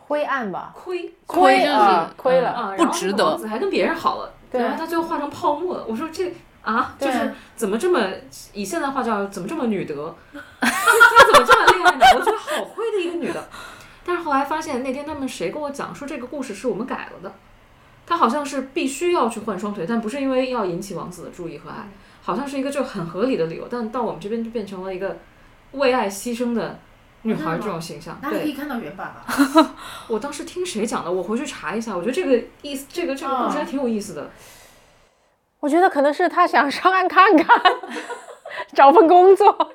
[0.06, 3.26] 灰暗吧，亏亏就是亏了啊，不值得。
[3.26, 5.86] 王子还跟别人好了，然后他最后化成泡沫了。
[5.88, 8.00] 我说这啊，就是怎么这么
[8.54, 10.16] 以现在话叫怎么这么女德？
[10.32, 12.20] 他怎么这么恋爱脑？
[12.20, 13.50] 我觉得好会的一个女的。
[14.06, 17.34] 但是后来发现那天他们谁跟我讲说这个故事是我们改了的，
[18.06, 21.90] 他好像是必须要去换双腿，但不是因为要引起王子的注意和爱，
[22.22, 23.68] 好像是一个就很合理的理由。
[23.70, 25.18] 但到我们这边就变成了一个
[25.72, 26.80] 为爱牺牲的。
[27.24, 29.26] 女孩这种形象，哪里可以看到原版啊？
[30.10, 31.12] 我当时听谁讲的？
[31.12, 31.96] 我回去查一下。
[31.96, 34.30] 我觉得这个意思，这个这个故事还挺有意思的。
[35.62, 37.48] 我觉得可能是他想上岸看看，
[38.74, 39.72] 找份工作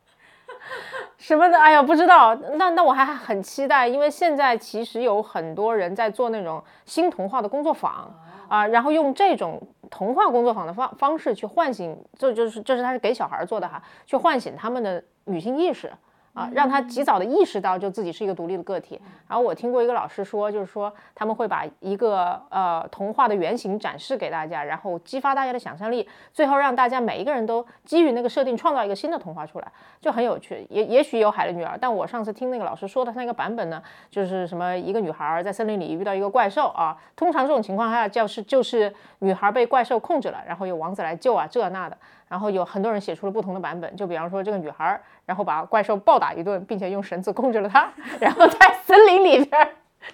[1.16, 1.58] 什么的。
[1.58, 2.34] 哎呀，不知道。
[2.34, 8.14] 那那我还很期待，因为现在其实有很多人在做那种新童话的工作坊
[8.50, 15.90] 啊，然后用这种童话工作坊的方方式去唤醒，这就是这是他是给小孩做的哈，去唤醒他们的女性意识。
[16.32, 19.00] 啊，让他及早的意识到就自己是一个独立的个体。
[19.28, 30.66] 然后我听过一个老师说，就是说他们会把一个呃童话的原型展示给大家，然后激发大家的想象力，最后让大家每一个人都基于那个设定创造一个新的童话出来，就很有趣。
[30.70, 41.96] 也也许有海的女儿，但我上次听那个老师说的那个版本呢，就是什么一个女孩在森林里遇到一个怪兽啊，通常这种情况下就是就是女孩被怪兽控制了，然后有王子来救啊这那的。
[42.30, 47.90] 然后有很多人写出了不同的版本，就比方说这个女孩，然后把怪兽暴打一顿，并且用绳子控制了它，
[48.20, 49.68] 然后在森林里边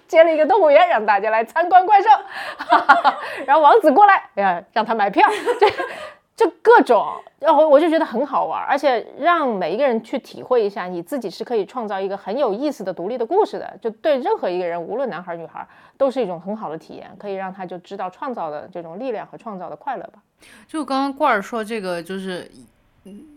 [0.07, 2.09] 建了一个动物园，让大家来参观怪兽，
[2.57, 5.23] 哈哈哈然后王子过来，哎呀，让他买票，
[5.59, 5.67] 这。
[6.37, 7.03] 就各种，
[7.39, 13.75] 然后我就觉得很好玩，而且让每一个人去体会一下，你自己是可以创造一个很有意思的独立的故事的。
[13.81, 20.21] 就对任何一个人，无论男孩女孩，都是一种很好的体验，可以让他就知道创造的这种力量和创造的快乐吧。
[20.67, 22.47] 就刚刚罐儿说这个，就是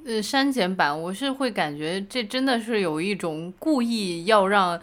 [0.04, 4.78] 呃删减版，我是会感觉这真的是有一种故意要让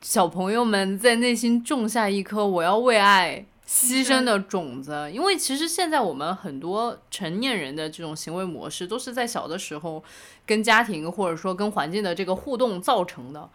[0.00, 3.44] 小朋友们在内心种下一颗我要为爱。
[3.66, 10.02] 牺牲的种子，因为其实现在我们很多成年人的这种行为模式，都是在小的时候
[10.44, 13.48] 跟家庭或者说跟环境的这个互动造成的。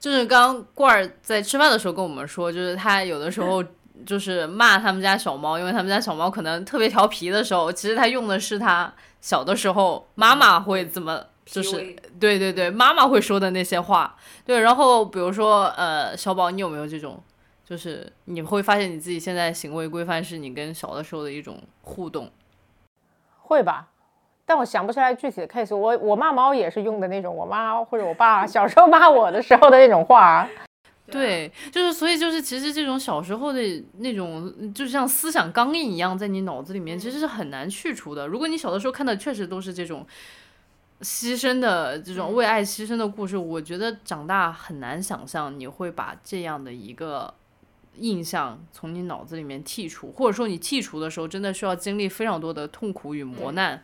[0.00, 3.62] 就是刚刚罐儿在吃饭的时候跟我们说，就是他有的时候
[4.04, 14.16] 就是骂他们家小猫，因为他们家小猫可能特别调皮的时候，其实他用的是他小的时候妈妈会怎么，就是对对对，妈妈会说的那些话。
[14.44, 17.22] 对，然后比如说呃，小宝，你有没有这种？
[17.64, 22.30] 就是你会发现你自己现在行为规范是你跟小的时候的一种互动，
[23.40, 23.88] 会吧？
[24.44, 25.74] 但我想不起来具体的 case。
[25.74, 30.46] 我我骂猫也是用的那种我妈或者我爸 小时候骂我的时候的那种话。
[31.10, 33.60] 对，就是所以就是其实这种小时候的
[33.98, 38.26] 那种，就像思想钢印一样，在你脑子里面其实是很难去除的。
[38.26, 40.06] 如果你小的时候看的确实都是这种
[41.00, 47.32] 牺牲的这种为爱牺牲的故事，我觉得长大很难想象你会把这样的一个。
[47.98, 53.82] 印象从你脑子里面剔除，或者说你剔除的时候，真的需要经历非常多的痛苦与磨难，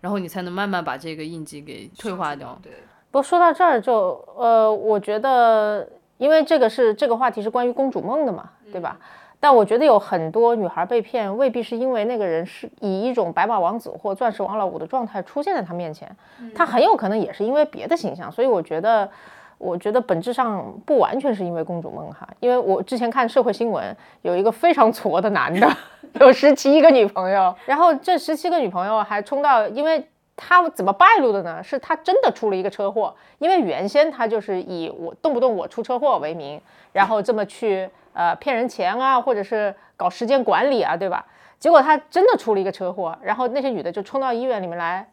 [0.00, 2.58] 然后你才能慢慢把这个印记给退化掉。
[2.62, 2.72] 对。
[3.10, 8.98] 不过说到这儿，就呃，我觉得，因为这个是这个话题是关于公主梦的嘛，对吧？
[9.40, 16.14] 但我觉得有很多女孩被骗，未必是因为那个人是以一种白马王子或钻石王老五的状态出现在她面前，
[16.54, 18.30] 她很有可能也是因为别的形象。
[18.30, 19.10] 所以我觉得。
[19.58, 25.68] 我觉得本质上不完全是因为公主梦哈，因为我之前看社会新闻，有一个非常矬的男的，
[26.20, 31.60] 有十七个女朋友，然后这十七个女朋友还冲到，因为他怎么败露的呢？
[31.62, 36.60] 是他真的出了一个车祸，因为原先他就是以我动不动我出车祸为名，
[36.92, 41.26] 然后这么去呃骗人钱啊，或者是搞时间管理啊，对吧？
[41.58, 45.10] 结果他真的出了一个车祸，然后那些女的就冲到医院里面来，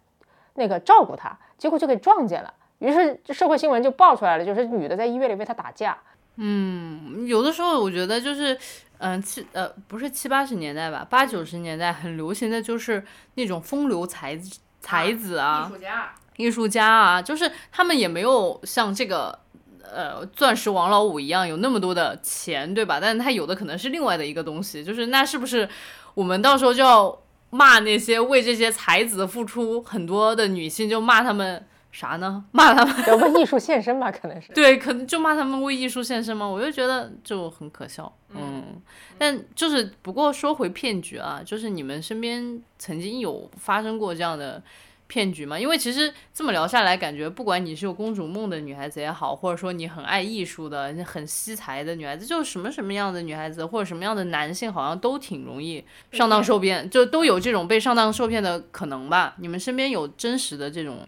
[0.53, 2.53] 那个照顾他，结果就给撞见了。
[2.79, 5.97] 于是社会新闻就爆出来了，就是女的在医院里为他打架。
[6.37, 8.57] 嗯，有的时候我觉得就是，
[8.97, 13.01] 嗯，七呃不是七八十年代吧，八九十年代很流行的就是
[13.35, 14.37] 那种风流才
[14.81, 19.39] 才子啊，艺术家，艺术家啊，就是他们也没有像这个
[19.81, 22.99] 呃钻石王老五一样有那么多的钱，对吧？
[22.99, 25.69] 但是他有的可能是另外的一个东西，就是那是不是
[26.13, 27.17] 我们到时候就要
[27.49, 31.65] 骂那些为这些才子付出很多的女性，就骂他们？
[31.95, 32.43] 啥呢？
[32.51, 36.45] 骂他们为艺术献身吧，可能是对，可能就骂他们为艺术献身吗？
[36.45, 38.81] 我就觉得就很可笑，嗯。
[39.17, 44.61] 但就是不过说回骗局啊，就是你们身边曾经有发生过这样的
[45.07, 45.57] 骗局吗？
[45.57, 55.81] 因为其实这么聊下来，感觉不管你是有公主梦的女孩子也好，或者说你很爱艺术的、很惜才的女孩子，就什么什么样的女孩子或者什么样的男性，好像都挺容易
[56.11, 59.35] 上当受骗，就都有这种被上当受骗的可能吧？
[59.37, 61.07] 你们身边有真实的这种？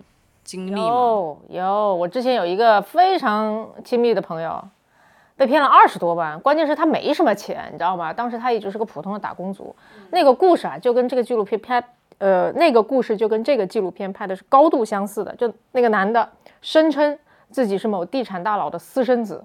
[0.56, 4.64] 有有，我之前有一个非常亲密的朋友，
[5.36, 8.14] 被骗了二十多万，关键是他没什么钱，你知道吗？
[8.14, 9.76] 当时他也就是个普通的打工族。
[10.12, 11.84] 那个故事啊，就跟这个纪录片拍，
[12.20, 15.36] 呃，那个故事就跟这个纪录片拍的是高度相似的。
[15.36, 16.30] 就那个男的
[16.62, 17.20] 声称
[17.52, 19.44] 自己是某地产大佬的私生子，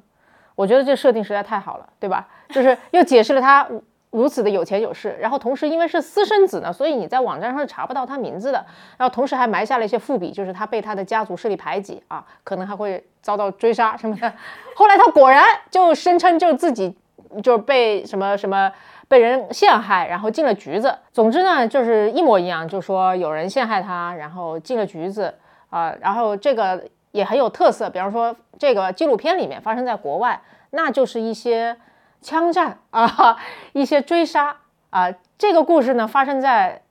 [0.54, 2.28] 我觉得这设定实在太好了，对吧？
[2.50, 3.66] 就是又解释了他。
[4.12, 8.58] 如此的有钱有势，然后同时因为是私生子呢，所以你在网站上是查不到他名字的。
[8.98, 14.30] 然后同时还埋下了一些伏笔，就是他被他的家族势力排挤啊，可能还会遭到追杀什么的。
[14.76, 16.94] 后来他果然就声称就自己
[17.42, 18.70] 就是被什么什么
[19.08, 20.94] 被人陷害，然后进了局子。
[21.10, 25.34] 总之呢，就是一模一样，就说有人陷害他，然后进了局子
[25.70, 25.90] 啊。
[26.02, 30.38] 然后这个也很有特色，比方说这个纪录片里面发生在国外，
[30.72, 31.74] 那就是一些。
[32.22, 33.36] 枪战 啊，
[33.72, 34.56] 一些追杀
[34.90, 36.82] 啊，这个故事呢发生在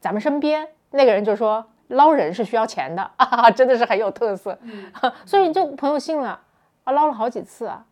[0.00, 4.58] 咱们身边，那个人就说捞人是需要钱的 啊，真的是很有特色。
[5.24, 6.40] 所以就朋友信了
[6.84, 7.84] 啊，捞了好几次啊，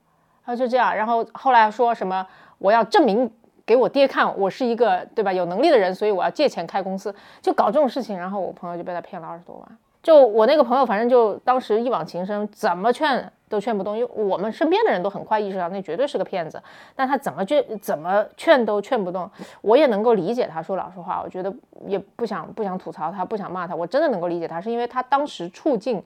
[0.45, 2.27] 然后就这样，然后后来说什么
[2.59, 3.31] 我要证明
[3.65, 9.79] 给我爹看，我是一个对吧有能力的人，所以我要借钱开公司，就搞这种事情，然后我朋友就被他骗了二十多万。
[10.03, 16.63] 就我那个朋友，反正就当时一往情深，怎么劝都劝不动，因为我们身边的人都很快意识到那绝对是个骗子，
[16.95, 19.31] 但他怎么劝怎么劝都劝不动。
[19.63, 21.53] 我也能够理解他，说老实话，我觉得
[21.87, 26.03] 也不想不想吐槽他，不想骂他，我真的能够理解他，是因为他当时处境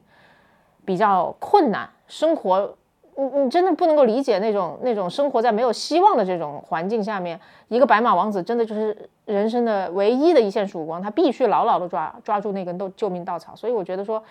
[0.85, 2.77] 比较困难，生活。
[3.17, 8.97] 你你真的不能够理解那种那种生活在没有希望的这种环境下面，一个白马王子真的就是
[9.27, 13.55] 人生的唯一的一线曙光，他必须牢牢的抓抓住那根都救命稻草。
[13.55, 14.23] 所以我觉得说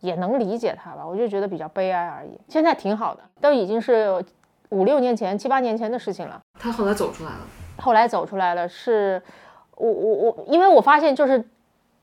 [0.00, 2.30] 也能理解他吧，我就觉得比较悲哀而已。
[2.48, 4.24] 现在挺好的，都已经是
[4.70, 6.40] 五六年前、七八年前的事情了。
[6.58, 7.40] 他后来走出来了，
[7.78, 9.22] 后来走出来了，是
[9.76, 11.44] 我我我，因为我发现就是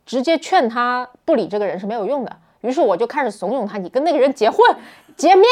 [0.06, 4.60] 直接劝他不理这个人是没有用的，于是我就开始怂恿他，你跟那个人结婚
[5.16, 5.48] 见面。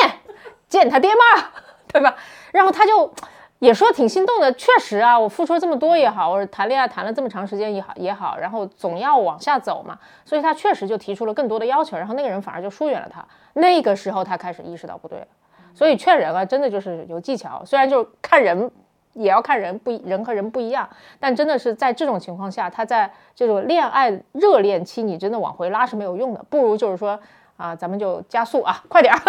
[0.75, 1.43] 见他爹妈，
[1.87, 2.15] 对吧？
[2.51, 3.11] 然后他就
[3.59, 13.25] 也说挺心动的，确实啊，我付出了这么多也好，我谈恋爱谈了这么长时间也好也好，然后总要往下走嘛，所以他确实就提出了更多的要求，然后那个人反而就疏远了他。
[13.53, 15.27] 那个时候他开始意识到不对了，
[15.73, 18.69] 所以劝人啊，真的就是有技巧，虽然就是看人
[19.13, 20.87] 也要看人不人和人不一样，
[21.19, 27.17] 但真的是在这种情况下，他在这种恋爱热恋期，你真的往回拉是没有用的，不如就是说
[27.55, 29.19] 啊，咱们就加速啊，快点儿。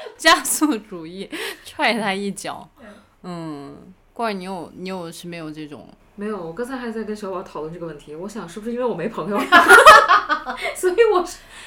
[0.16, 1.28] 加速主义，
[1.64, 2.68] 踹他一脚。
[3.22, 3.76] 嗯，
[4.12, 5.88] 怪你有你有是没有这种？
[6.16, 8.14] 没有，我刚才还在跟小宝讨论这个问题。
[8.14, 9.38] 我想是不是因为我没朋友，
[10.74, 11.24] 所以我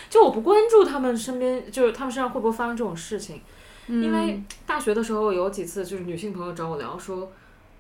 [0.10, 3.42] 就我不关注他们身边，就是他们身上会不会发生这种事情。
[3.88, 7.32] 因为大学的时候有几次，就是女性朋友找我聊说，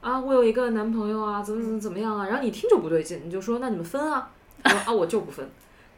[0.01, 4.29] 啊，我有一个男朋友啊，怎么怎么怎么样啊，然后你听着不对劲，你就说那你们分啊，
[4.63, 5.49] 我说啊我就不分。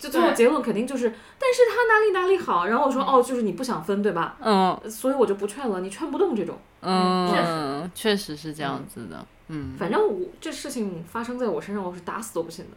[0.03, 1.07] 就最后结论肯定就是，
[1.39, 4.35] 但是他哪里哪里好，然后我说哦，就是你不想分对吧？
[4.41, 6.57] 嗯，所以我就不劝了，你劝不动这种。
[6.81, 9.25] 嗯，确实是这样子的。
[9.47, 12.71] 嗯，反正我这事情发生在我身上，我是打死都不信的。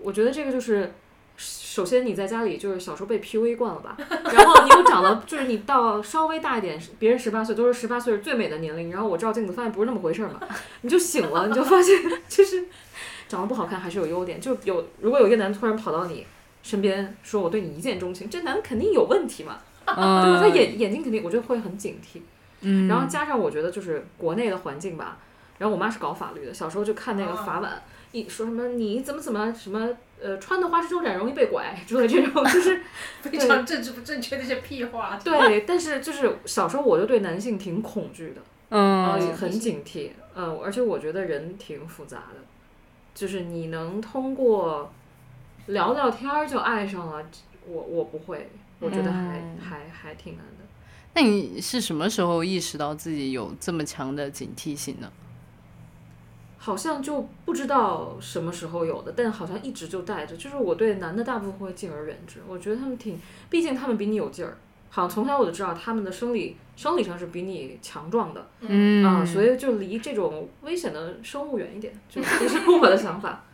[0.00, 0.94] 我觉得这个就是，
[1.36, 10.40] 首先你在家里就是小时候被 PUA 惯了吧，然后你又长了，就是你到稍微大一点，别人十八岁都是十八岁是最美的年龄，然后我照镜子发现不是那么回事嘛，
[10.82, 11.96] 你就醒了，你就发现
[12.28, 12.64] 就是
[13.26, 16.24] 长得不好看还是有优点，就有如果有一个男的突然跑到你。
[16.64, 20.40] 身边说我对你一见钟情，这男的肯定有问题嘛， 对吧？
[20.40, 22.20] 他眼眼睛肯定，我觉得会很警惕。
[22.62, 25.18] 嗯，然后加上我觉得就是国内的环境吧，
[25.58, 29.90] 然后我妈是搞法律的，小时候就看那个法版，一说什么你怎么怎么什么
[30.22, 32.80] 呃穿的花枝招展容易被拐之类这种，就是
[33.20, 35.20] 非常政治不正确的一些屁话。
[35.22, 42.40] 对，但是就是小时候我就对男性挺恐惧的，嗯，很警惕，嗯，而且我觉得人挺复杂的，
[43.14, 44.90] 就是你能通过。
[45.66, 47.24] 聊聊天儿就爱上了，
[47.66, 48.50] 我我不会，
[48.80, 50.64] 我觉得还还还挺难的。
[51.14, 55.10] 那你是什么时候意识到自己有这么强的警惕性呢？
[56.58, 60.34] 好像就不知道什么时候有的，但好像一直就带着。
[60.36, 63.18] 就是我对男的大部分会敬而远之，我觉得他们挺，
[63.50, 64.56] 毕竟他们比你有劲儿。
[64.88, 73.44] 好像从小我就知道他们的生理生理上是比你强壮的，嗯啊，所以就离这种危险的生物远一点，就是这是我的想法。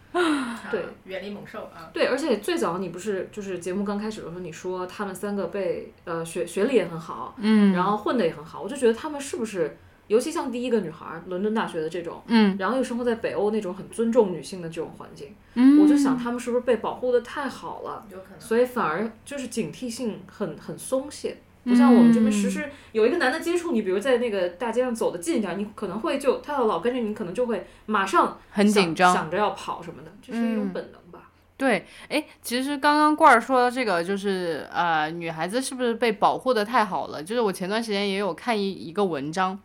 [0.71, 1.91] 对，远离猛兽啊！
[1.93, 9.77] 对，而且最早你不是就是节目刚开始的时候，你说他们三个被呃学学历也很好，嗯，然后混的也很好，我就觉得他们是不是，
[10.09, 21.37] 尤其像第一个女孩，伦敦大学的这种，嗯，然后又生活在北欧那种很尊重女性的这种环境，嗯，我就想他们是不是被保护的太好了，有可能，所以反而就是警惕性很很松懈。
[21.65, 31.29] 不像我们这边实施，有一个男的接触你，比如在那个大街上走的近一点，你可能会就他要老跟着你，可能就会马上很紧张，想着要跑什么的，这是一种本能吧。
[31.59, 37.23] 对，哎，其实刚刚罐儿说的这个，就是呃，女孩子是不是被保护的太好了？
[37.23, 39.61] 就是我前段时间也有看一一个文章，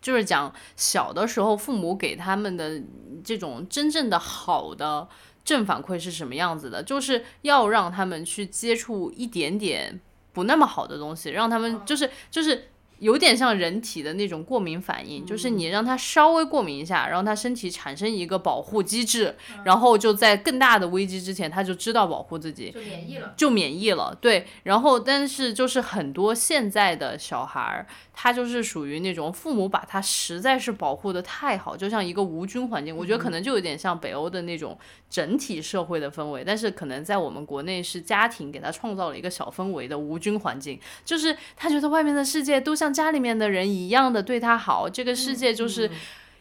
[0.00, 2.82] 就是讲小的时候父母给他们的
[3.22, 5.06] 这种真正的好的
[5.44, 10.00] 正反馈是什么样子的，就是要让他们去接触一点点。
[10.38, 19.34] 不那么好的东西，让他们就是就是有点像人体的那种过敏反应，就是你让他稍微过敏一下，让他身体产生一个保护机制，
[19.64, 24.16] 然后就在更大的危机之前，他就知道保护自己，就免疫了，就免疫了。
[24.20, 27.86] 对，然后但是就是很多现在的小孩儿。
[28.20, 32.96] 他就是属于那种父母把他实在是保护的太好，就像一个无菌环境。
[32.96, 34.76] 我觉得可能就有点像北欧的那种
[35.08, 45.90] 整体社会的氛围，但是可能在我们国内是家庭给他创造了一个小氛围的无菌环境，就是他觉得外面的世界都像家里面的人一样的对他好，这个世界就是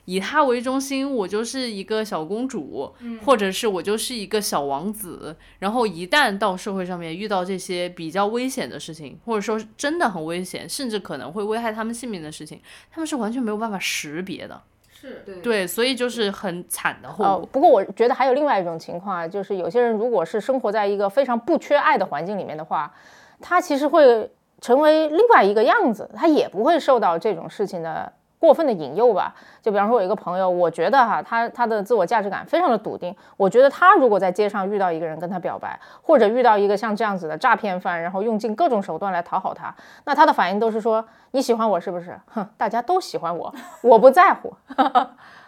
[0.06, 2.94] 以他为中心，我就是一个小公主，
[3.26, 5.36] 或者是我就是一个小王子。
[5.60, 14.62] 然后一旦到社会上面遇到这些比较危险的事情，或者说真的很危险，甚至可能会危害他们性命的事情，他们是完全没有办法识别的。
[15.00, 22.92] 是对对，所以就是很惨的后哦果。，不过我觉得还有另外一种情况啊，就是有些人如果是生活在一个非常不缺爱的环境里面的话，
[23.40, 24.28] 他其实会
[24.60, 29.34] 成为另外一个样子，他也不会受到这种事情的过分的引诱吧。
[29.62, 39.74] 就比方说，我一个朋友，我觉得哈，他他的自我价值感非常的笃定，我觉得他如果在街上遇到一个人跟他表白，或者遇到一个像这样子的诈骗犯，然后用尽各种手段来讨好他，
[40.06, 42.20] 那他的反应都是说你喜欢我是不是？
[42.28, 44.54] 哼，大家都喜欢我，我不在乎。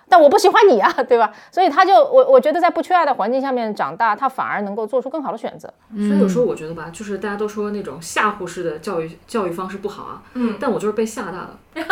[0.09, 1.31] 但我不喜欢你啊， 对吧？
[1.51, 5.71] 所以他就我我觉得在不缺爱的环境下面长大，他反而能够做出更好的选择。
[5.95, 11.49] 所以有时候我觉得吧，就是大家都说那种吓唬式的教育教育方式不好啊，嗯但我就是被吓大的。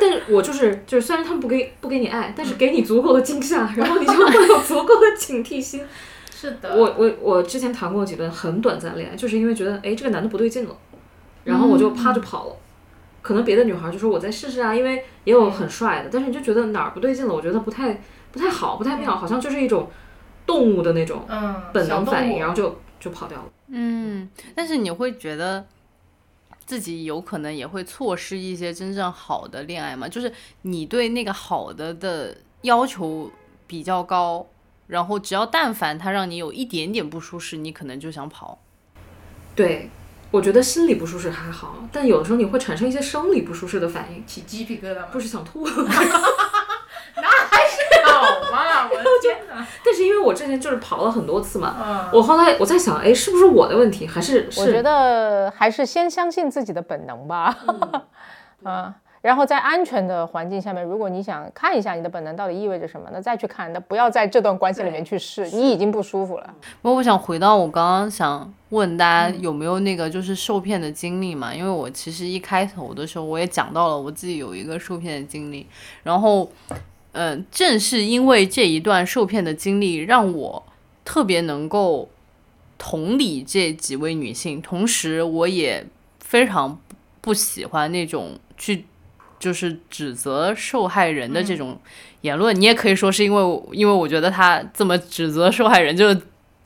[0.00, 5.82] 但是我就是就是，虽然他们不给不给你爱，但是给你足够的惊吓， 然后你就会有足够的警惕心。
[6.30, 10.76] 是的，我我我之前谈过几段很短暂的恋爱，就是因为觉得哎这个男的不对劲了，
[11.44, 12.56] 然后我就啪就跑了。
[13.22, 19.88] 可能别的女孩就说我再试试啊，因为也有很帅的，但是你就觉得哪儿不对劲了，我觉得不太不太好，不太妙，好像就是一种
[20.44, 23.44] 动物的那种嗯本能反应，然后就就跑掉了。
[23.68, 25.64] 嗯，但是你会觉得
[26.66, 30.08] 自己有可能也会错失一些真正好的恋爱吗？
[30.08, 30.30] 就是
[30.62, 33.30] 你对那个好的的要求
[33.66, 34.46] 比较高，
[34.88, 38.58] 然后只要但凡他让你有一点点不舒适，你可能就想跑。
[39.54, 39.90] 对，
[40.32, 45.06] 我觉得心理不舒适还好，但有的时候你会产生一些生理不舒适的反应，起鸡皮疙瘩吗？
[45.12, 45.64] 不是想吐。
[47.14, 47.76] 那还是
[48.06, 48.88] 好嘛！
[48.90, 49.66] 我的天哪！
[49.84, 54.62] 但是因为我之前就是跑了很多次嘛，嗯，我后来我在想，哎，是不是我的问题，还是是？
[54.62, 57.54] 我觉得还是先相信自己的本能吧。
[58.64, 66.54] 啊， 然后在安全的环境下面，如果你想看一下你的本能到底意味着什么，那再去看，那不要在这段关系里面去试，你已经不舒服了。
[66.82, 71.54] 不过我想回到我刚刚想问大家有没有那个就是受骗的经历嘛？
[71.54, 75.66] 因为我其实一开头的时候我也讲到了我自己有一个受骗的经历，
[76.02, 76.50] 然后，
[77.12, 80.62] 嗯、正是因为这一段受骗的经历，让我
[81.04, 82.08] 特别能够
[82.76, 85.86] 同理这几位女性，同时我也
[86.18, 86.80] 非常
[87.20, 88.86] 不喜欢那种去
[89.42, 91.76] 就是指责受害人的这种
[92.20, 92.54] 言论。
[92.54, 96.22] 你也可以说是因为我因为我觉得他这么指责受害人，就是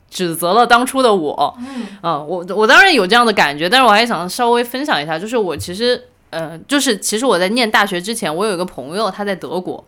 [0.09, 1.57] 指责了当初的我。
[2.03, 6.01] 嗯，我我当然有这样的感觉，但是我还想稍微分享一下，就是我其实。
[6.29, 9.81] 嗯，就是其实我在念大学之前，我有一个朋友，他在德国，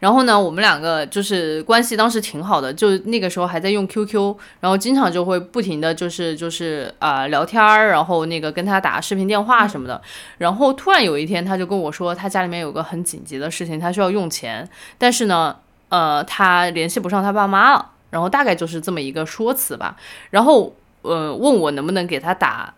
[0.00, 10.02] 然后呢，我们两个就是关系当时挺好的，就那个时候还在用 QQ，然后经常就会不停的就是就是啊、聊天儿，然后那个跟他打视频电话什么的，
[10.38, 14.68] 然后突然有一天他就跟我说，他家里面有个很紧急的事情，他需要用钱，
[14.98, 15.54] 但是呢，
[15.90, 19.96] 呃，他联系不上他爸妈了，然后大概就是这么一个说辞吧，
[20.30, 22.74] 然后呃问我能不能给他打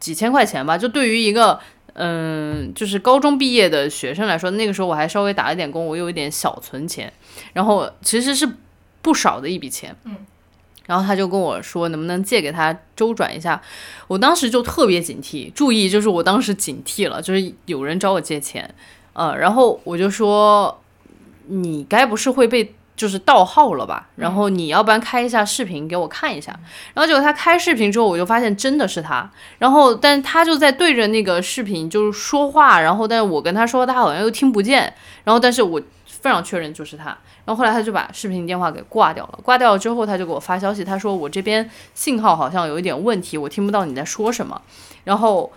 [0.00, 1.60] 几千块钱吧，就对于一个。
[1.98, 7.10] 嗯，就是高中毕业的学生来说，那个时候我还稍微打了点工，我有一点小存钱，
[7.54, 8.46] 然后其实是
[9.00, 9.96] 不少的一笔钱。
[10.04, 10.14] 嗯，
[10.84, 13.62] 然后他就跟我说，能不能借给他周转一下？
[14.08, 18.74] 我当时就特别警惕，注意，就是我当时警惕了，就是有人找我借钱，
[19.14, 20.78] 呃，然后我就说，
[21.46, 24.08] 你该不是会被就是盗号了吧？
[24.16, 26.50] 然后你要不然开一下视频给我看一下。
[26.94, 29.30] 然后结果他开视频之后，我就发现真的是他。
[29.58, 34.92] 然后，但是他就在对着那个视频就是说话，然后但是我跟他说，他好像又听不见。
[35.24, 37.04] 然后，但是我非常确认就是他。
[37.44, 39.38] 然后后来他就把视频电话给挂掉了。
[39.42, 44.62] 挂掉了之后，他就给我发消息，他说我这边信号好像有一点问题，我听不到你在说什么。
[45.04, 45.52] 然后。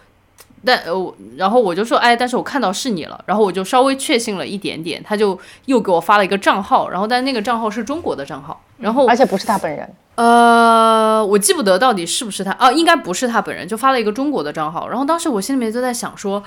[0.65, 9.89] 但呃，我然后我就说，哎，但是我看到是你了，然后我就稍微确信了一点点，他就又给我发了一个账号，然后但那个账号是中国的账号，然后而且不是他本人。
[10.15, 14.89] 呃，我记不得到底是不是他，哦，应该不是他本人，就发了一个中国的账号。
[14.89, 16.43] 然后当时我心里面就在想说，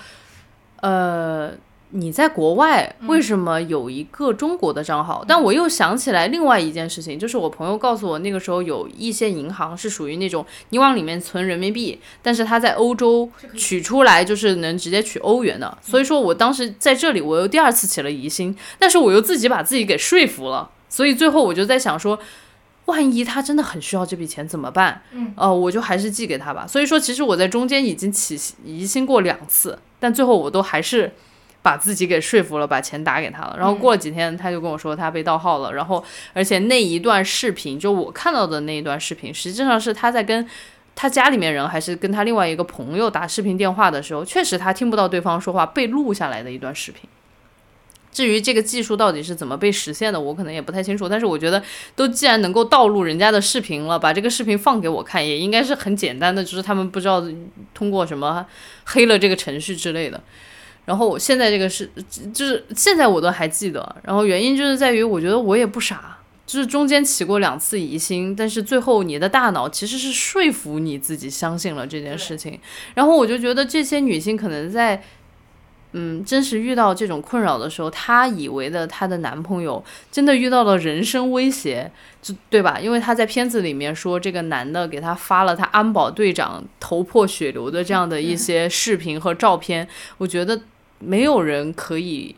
[0.83, 1.51] 呃，
[1.95, 5.23] 你在国外为什么有一个中国的账号？
[5.29, 15.77] 但我又想起来另外一件事情，就是我朋友告诉我，那个时候有一些银行是属于那种你往里面存人民币，但是它在欧洲取出来就是能直接取欧元的。
[15.83, 20.71] 所以说我当时在这里，我又第二次起了疑心，但是我又自己把自己给说服了。
[20.89, 22.19] 所以最后我就在想说，
[22.87, 25.03] 万一他真的很需要这笔钱怎么办？
[25.13, 26.67] 嗯，呃，我就还是寄给他吧。
[26.67, 31.13] 所以说，其实我在中间已经起疑心过两次，但最后我都还是
[31.63, 33.57] 把自己给说服了，把钱打给他了。
[33.57, 35.73] 然后过了几天，他就跟我说他被盗号了。
[35.73, 36.05] 然后，
[36.35, 40.47] 而且那一段视频，就我看到的那一段视频，实际上是他在跟。
[40.95, 47.09] 他家里面人还是跟他另外一个朋友打视频电话的时候，确实他听不到对方说话，被录下来的一段视频。
[48.13, 51.09] 至于这个技术到底是怎么被实现的，我可能也不太清楚。
[51.09, 51.63] 但是我觉得，
[51.97, 57.25] 都既然能够盗录人家的视频了，把这个视频放给我看，也应该是很简单的，就是他们不知道
[57.73, 58.45] 通过什么
[58.85, 60.23] 黑了这个程序之类的。
[60.93, 61.91] 然后我现在这个是，
[62.35, 63.97] 就是现在我都还记得。
[64.05, 72.61] 然后原因就是在于，我觉得我也不傻，就是中间起过两次疑心，但是最后你的大脑其实是说服你自己相信了这件事情。
[72.93, 75.03] 然后我就觉得这些女性可能在。
[75.95, 82.81] 嗯，真实遇到这种困扰的时候，她以为的她的男朋友真的遇到了人身威胁，就对吧？
[82.81, 89.87] 因为她在片子里面说，这个男的给她发了他安保队长头破血流的这样的一些视频和照片，
[90.17, 90.59] 我觉得
[91.03, 92.37] 没有人可以。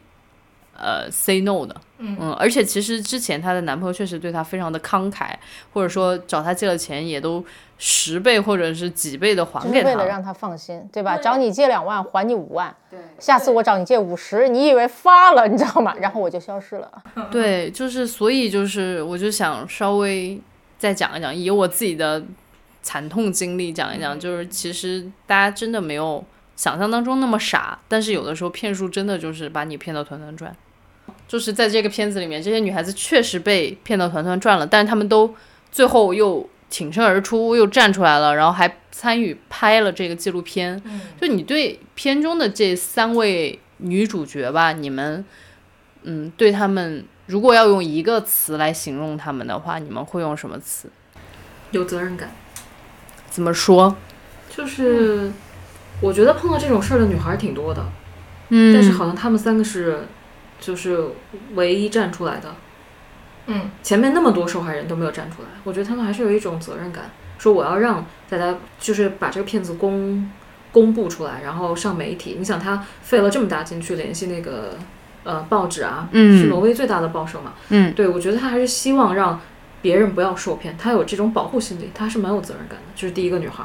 [0.77, 5.29] 呃，say no 的，嗯，而且其实之前她的男朋友确实对她非常的慷慨，
[5.73, 7.43] 或者说找她借了钱也都
[7.79, 11.17] 十倍或者是几倍的还给她，为了让她放心，对吧？
[11.17, 15.95] 找你借两万，还你五万，对，下次我找你借五十，你以为发了，你知道吗？
[16.01, 16.91] 然后我就消失了。
[17.31, 20.41] 对，就是所以就是我就想稍微
[20.77, 22.21] 再讲一讲，以我自己的
[22.83, 26.23] 惨痛经历讲一讲，就是其实大家真的没有
[26.57, 30.55] 想象当中那么傻，但是有的时候骗术真的就是把你骗到团团转。
[31.27, 35.35] 就是在这个片子里面，这些女孩子确实被骗到团团转了，但是她们都
[35.73, 40.81] 最后又挺身而出，又站出来了，然后还参与拍了这个纪录片。
[41.21, 45.25] 就你对片中的这三位女主角吧，你们，
[46.03, 50.89] 嗯，对她们，如果要用一个词来形容她们的话，你们会用什么词？
[51.71, 52.31] 有责任感。
[53.31, 53.97] 怎么说？
[54.49, 55.33] 就是
[56.01, 57.85] 我觉得碰到这种事儿的女孩挺多的，
[58.51, 60.01] 嗯，但是好像她们三个是。
[60.61, 60.99] 就是
[61.57, 62.55] 唯一站出来的，
[63.49, 70.31] 嗯，前面那么多受害人都没有站出来，我觉得他们还是有一种责任感，说我要让大家就是把这个骗子公
[70.73, 72.37] 公布出来，然后上媒体。
[72.39, 74.79] 你想他费了这么大劲去联系那个
[75.25, 79.39] 呃报纸啊，嗯，是挪威最大的报社嘛，嗯，对我觉得他还是希望让
[79.83, 82.85] 别人不要受骗，他有这种保护心理，他是蛮有责任感的。
[82.97, 83.65] 这是第一个女孩。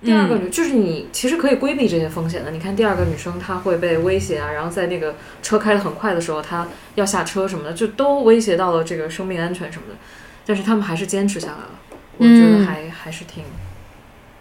[0.00, 2.50] 第二个女就是你，其实可以规避这些风险的。
[2.50, 9.98] 你看第二个女生，她会被威胁啊，然后在那个车开得很快的时候，她要下车什么的，就都威胁到了这个生命安全什么的。
[10.46, 11.70] 但是他们还是坚持下来了，
[12.16, 13.44] 我觉得还还是挺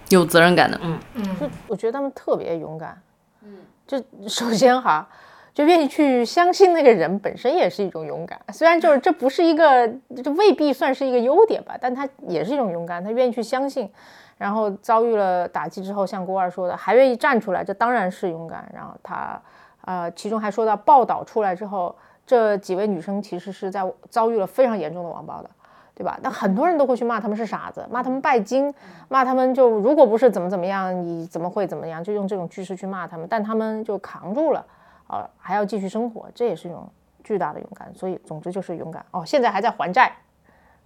[0.09, 0.79] 有责任感的。
[0.81, 3.01] 嗯嗯，我觉得他们特别勇敢。
[3.43, 5.09] 嗯，就首先哈，
[5.57, 8.39] 就愿意去相信那个人本身也是一种勇敢。
[8.53, 9.91] 虽然就是这不是一个，
[10.23, 13.89] 这未必算是一个优点吧，但他也是一种勇敢，他愿意去相信。
[14.37, 18.71] 然后遭遇了打击之后，像郭二说的，还愿意站出来，这当然是勇敢。
[18.71, 19.41] 然后他，
[19.85, 25.49] 呃，其中还说到报道出来之后，这几位女生其实是在遭遇了非常严重的网暴的，
[25.95, 26.19] 对吧？
[26.21, 28.71] 那很多人都会去骂他们是傻子，骂他们拜金，
[29.07, 32.03] 骂他们就如果不是怎么怎么样，你怎么会怎么样？
[32.03, 34.63] 就用这种句式去骂他们，但他们就扛住了，
[35.07, 36.91] 啊，还要继续生活，这也是一种
[37.23, 37.91] 巨大的勇敢。
[37.95, 39.25] 所以，总之就是勇敢哦。
[39.25, 40.15] 现在还在还债，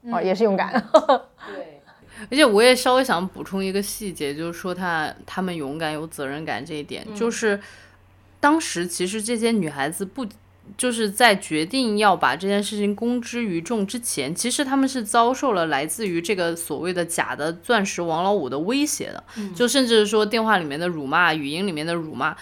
[0.04, 0.72] 哦，也是勇敢。
[1.48, 1.82] 对。
[2.30, 7.60] 而且我也稍微想补充一个细节，就是说他他们勇敢有责任感这一点，就是
[8.40, 10.28] 当时其实这些女孩子不
[10.78, 19.24] 就是在决定要把这件事情公之于众之前，其实他们是遭受了来自于这个所谓的假的钻石王老五的威胁的，
[19.56, 22.36] 就甚至是说电话里面的辱骂、语音里面的辱骂，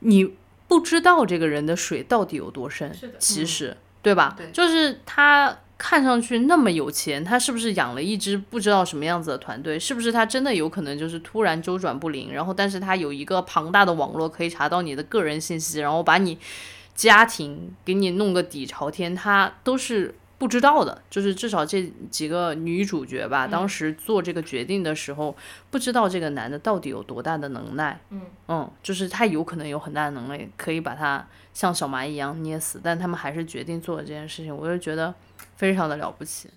[0.00, 0.32] 你
[0.68, 4.36] 不知道这个人的水到底有多深，其实对吧？
[4.52, 5.58] 就是他。
[5.76, 9.76] 看上去那么有钱，他是不是养了一支不知道什么样子的团队？
[9.78, 12.32] 是不是他真的有可能就是突然周转不灵？
[12.32, 16.38] 然后，但是他有一个庞大的网络可以查到你的个人信息，然后把你
[16.94, 21.00] 家庭给你弄个底朝天，他都是不知道的。
[21.10, 25.34] 就是至少这几个女主角吧，当时做这个决定的时候，
[25.70, 28.00] 不知道这个男的到底有多大的能耐。
[28.10, 34.56] 嗯嗯，就是他有可能有很大的能力，可以把他像小蚂蚁一样捏死，但他们还是决定做了这件事情。
[34.56, 35.14] 我就觉得。
[35.56, 36.48] 非常的了不起，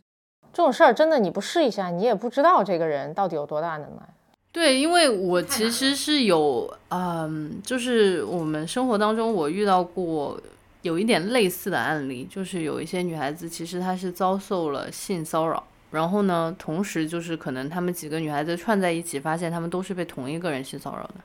[0.51, 4.01] 这种事儿真的你不试一下，你也不知道这个人到底有多大能耐。
[4.51, 10.39] 对，因为我其实是有，嗯，就是我们生活当中我遇到过
[10.87, 15.61] 有一点类似的案例，就是有一些女孩子其实她是遭受了性骚扰，
[15.91, 21.15] 然后呢，同时就是可能她们几个女孩子串在一起，发现她们都是被同一个人性骚扰的，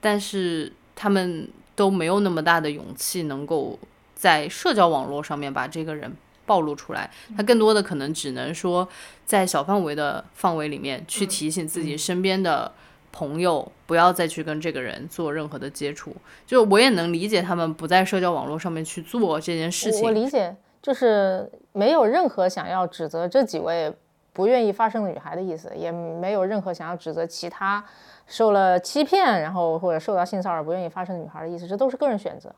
[0.00, 3.78] 但是她们都没有那么大的勇气能够
[4.14, 6.12] 在社交网络上面把这个人。
[6.46, 8.88] 暴露出来，他更多的可能只能说，
[9.24, 12.72] 在小范围的范围里面去提醒自己身边的
[13.18, 16.14] 朋友，不要再去跟这个人做任何的接触。
[16.44, 20.04] 就我也能理解他们不在社交网络上面去做这件事情。
[20.04, 23.90] 我理解，就是没有任何想要指责这几位
[24.34, 27.82] 不愿意发生的女孩的意思，也没有任何想要指责其他
[28.26, 32.54] 受了欺骗，然后或者受到性骚扰不愿意发生的女孩的意思，这都是个人选择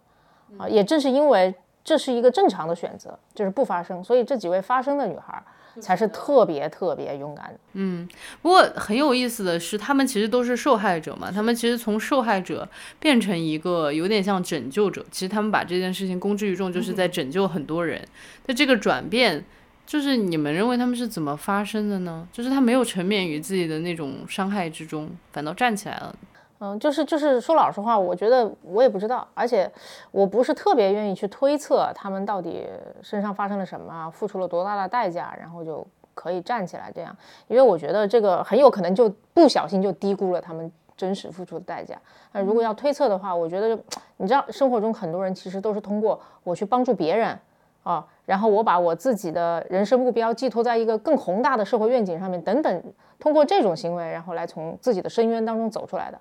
[0.58, 0.68] 啊。
[0.68, 1.54] 也正是因为。
[1.84, 4.04] 这是一个正常的选择，就是不发生。
[4.04, 5.42] 所以这几位发生的女孩
[5.80, 7.58] 才是特别特别勇敢的。
[7.74, 8.08] 嗯，
[8.42, 12.68] 不过很有意思的是，他们其实都是受害者嘛，他们其实从受害者
[12.98, 18.02] 变成一个有点像拯救者，其实他们把这件事情公之于众，就是在拯救很多人。
[18.44, 19.44] 但这个转变，
[19.86, 22.26] 就是你们认为他们是怎么发生的呢？
[22.32, 26.14] 就是他没有沉湎于自己的那种伤害之中，反倒站起来了。
[26.60, 29.70] 嗯，就是就是说老实话，我觉得我也不知道，而且
[30.10, 32.66] 我不是特别愿意去推测他们到底
[33.00, 41.96] 身上发生了什么，付出了多大的代价，然后就可以站起来这样，因为我觉得这个很有可能就不小心就低估了他们真实付出的代价。
[42.32, 43.78] 那如果要推测的话，我觉得
[44.16, 47.38] 你知道，生活中很多人其实都是通过我去帮助别人
[47.84, 52.82] 啊，然后我把我自己的人生目标寄托在一个更宏大的社会愿景上面等等，
[53.20, 56.18] 通过这种行为，然后来从自己的深渊当中走出来的。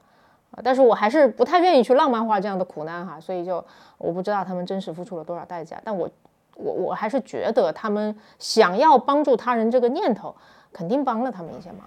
[0.64, 3.64] 但是我还是不太愿意去浪漫化这样的苦难哈，所以就
[3.98, 6.10] 我不知道他们真实付出了多少代价，但我
[6.56, 10.36] 我我还是觉得他们想要帮助他人这个念头，
[10.74, 11.82] 肯定帮了他们一些忙。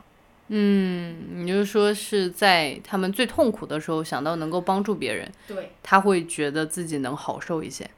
[0.53, 7.89] 嗯，你就说是在他们最痛苦的时候想到能够帮助别人，对，他会觉得自己能好受一些。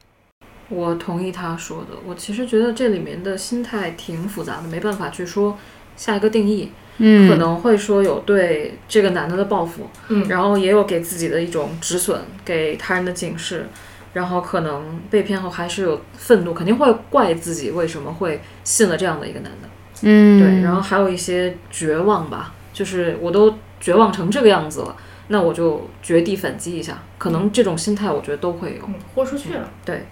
[0.69, 5.57] 我同意他说的，我其实觉得这里面的心态挺复杂的，没办法去说
[5.95, 6.71] 下一个定义。
[6.99, 13.65] 嗯，可能会说有对这个男的的报复，嗯，然后也有给自己的一种止损，给他人的警示，
[14.13, 19.67] 然后可能被骗后还是有愤怒，肯定会怪自己为什么会信了这样的一个男的，
[20.03, 24.95] 嗯，对，然后还有一些绝望吧，就是我都绝望成这个样子了，
[25.29, 29.67] 那我就绝地反击一下，可能这种心态我觉得都会有，嗯，豁出去了。
[29.83, 30.05] 对，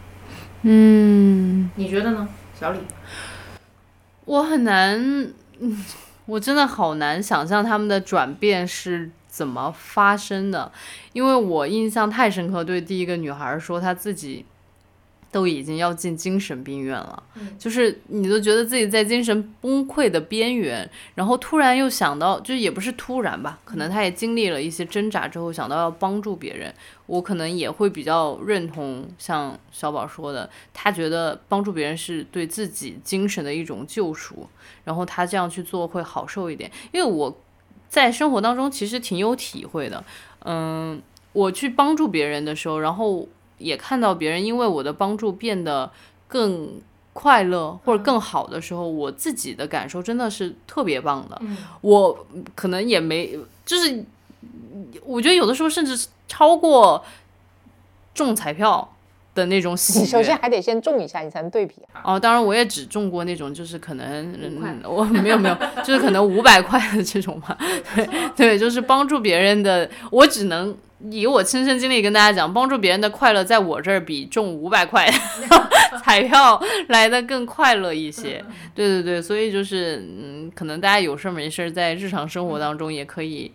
[0.63, 2.27] 嗯，你觉得呢，
[2.59, 2.79] 小李？
[4.25, 5.27] 我很难，
[5.61, 5.83] 嗯。
[6.27, 10.71] 我真的好难想象他们的转变是怎么发生的，
[11.13, 12.63] 因为我印象太深刻。
[12.63, 14.45] 对第一个女孩说，她自己
[15.31, 17.23] 都已经要进精神病院了，
[17.57, 26.73] 就是你都觉得自己在精神崩溃的边缘，然后突然又想到，就也不是突然吧，可能他也经历了一些挣扎之后，想到要帮助别人。
[27.07, 34.47] 我可能也会比较认同像小宝说的，他觉得帮助别人是对自己精神的一种救赎，
[34.83, 36.71] 然后他这样去做会好受一点。
[36.93, 37.41] 因为我
[37.89, 40.01] 在生活当中其实挺有体会的，
[40.45, 41.01] 嗯，
[41.33, 43.27] 我去帮助别人的时候，然后
[43.61, 45.91] 也看到别人因为我的帮助变得
[46.27, 46.81] 更
[47.13, 51.41] 快乐或者更好的时候，我自己的感受真的是特别棒的。
[51.81, 54.03] 我可能也没，就是
[55.03, 56.07] 我觉得有的时候甚至。
[56.31, 57.03] 超过
[58.13, 58.95] 中彩票
[59.35, 64.33] 的那种喜悦，首先还得先中一下，你才能对比哦，当然我也只中过那种，就是可能
[64.85, 67.57] 我没有没有，就是可能五百块的这种嘛。
[67.93, 70.73] 对对，就是帮助别人的，我只能
[71.09, 75.09] 以我亲身经历跟大家讲，帮助别人的快乐，在我这儿比中五百块
[76.03, 78.43] 彩票来的更快乐一些。
[78.75, 83.51] 对对对，所以就是嗯，可能大家有事没事在日常生活当中也可以。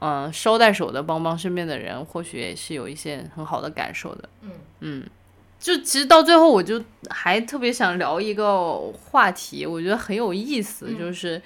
[0.00, 4.28] 嗯，捎带手的帮帮身边的人，或许也是有一些很好的感受的。
[4.42, 5.04] 嗯嗯，
[5.58, 6.80] 就其实到最后，我就
[7.10, 11.42] 还特别想聊一个话题，我觉得很有意思，就是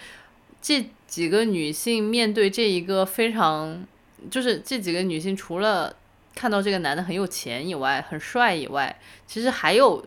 [0.61, 3.87] 这几个女性面对这一个非常，
[4.31, 5.95] 就是这几个女性除了
[6.35, 8.95] 看到这个男的很有钱以外，很帅以外，
[9.27, 10.05] 其实还有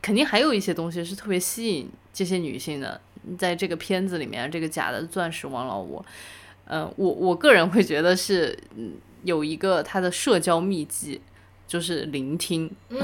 [0.00, 3.00] 肯定还有一些东西是特别吸引这些女性的，
[3.38, 6.04] 在这个片子里面，这个假的钻石王老五。
[6.66, 8.92] 嗯，我我个人会觉得是，嗯，
[9.22, 11.20] 有一个他的社交秘籍，
[11.66, 12.70] 就是聆听。
[12.88, 12.98] 嗯，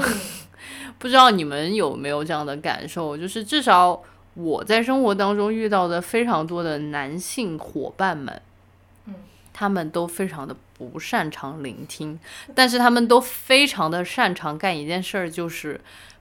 [0.97, 3.15] 不知道你们有没有这样的感受？
[3.15, 4.01] 就是至少
[4.33, 8.41] 我在生活当中遇到的非常多的男性伙伴们，嗯，
[9.53, 12.19] 他们都非常的不擅长聆听，
[12.55, 15.79] 但是他们都非常的擅长干一件事儿，就是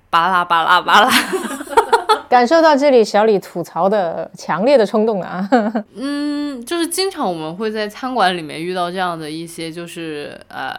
[0.09, 1.11] 巴拉巴拉巴拉。
[2.29, 5.49] 感受到这里小李吐槽的强烈的冲动啊！
[5.97, 10.73] 嗯，就是经常我们会在餐馆里面遇到这样的一些，就是呃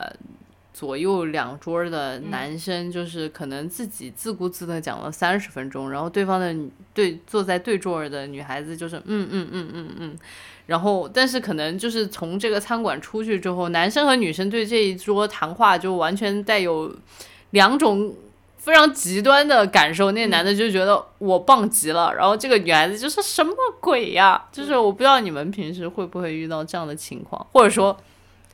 [0.73, 6.55] 左右两桌的男生，就是可能自己自顾自的讲了三十分钟，然后对方的
[6.93, 10.17] 对坐在对桌的女孩子就是嗯嗯嗯嗯嗯，
[10.65, 16.95] 然后但是可能就是从这个餐馆出去之后，男生和女生对这一桌谈话就完全带有
[17.51, 18.13] 两种。
[18.61, 24.39] 非常极端的感受，那男的就觉得我棒极了，然后这个女孩子就是什么鬼呀？
[24.51, 27.97] 就是我不知道你们平时会不会遇到这样的情况，或者说，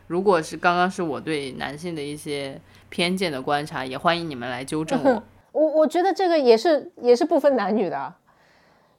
[0.08, 5.24] 如果是刚刚是我对男性的一些偏见的观察，也欢迎你们来纠正我。
[5.51, 8.14] 我我觉得这个也是也是不分男女的，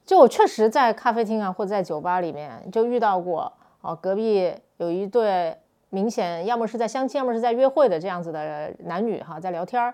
[0.09, 5.55] 就我确实在咖啡厅啊或者在酒吧里面就遇到过哦，隔壁有一对
[5.91, 9.93] 明显要么是在相亲，要么是在约会的这样子的男女哈，在聊天儿。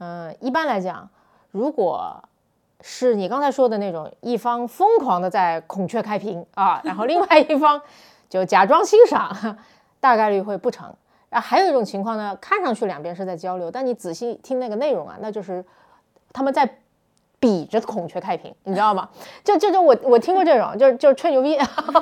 [0.00, 1.08] 嗯，一般来讲，
[1.50, 2.22] 如果
[2.82, 7.80] 是你刚才说的那种一方疯狂的在孔雀开屏啊，然后另外一方
[8.28, 9.56] 就假装欣赏，
[9.98, 10.94] 大概率会不成。
[11.30, 15.64] 啊，还有一种情况呢，看上去两边是在交流，但你仔细听那个内容啊，那就是
[16.34, 16.80] 他们在
[17.44, 19.06] 比着孔雀开屏，你知道吗？
[19.44, 21.58] 就就就我我听过这种，就是就是吹牛逼，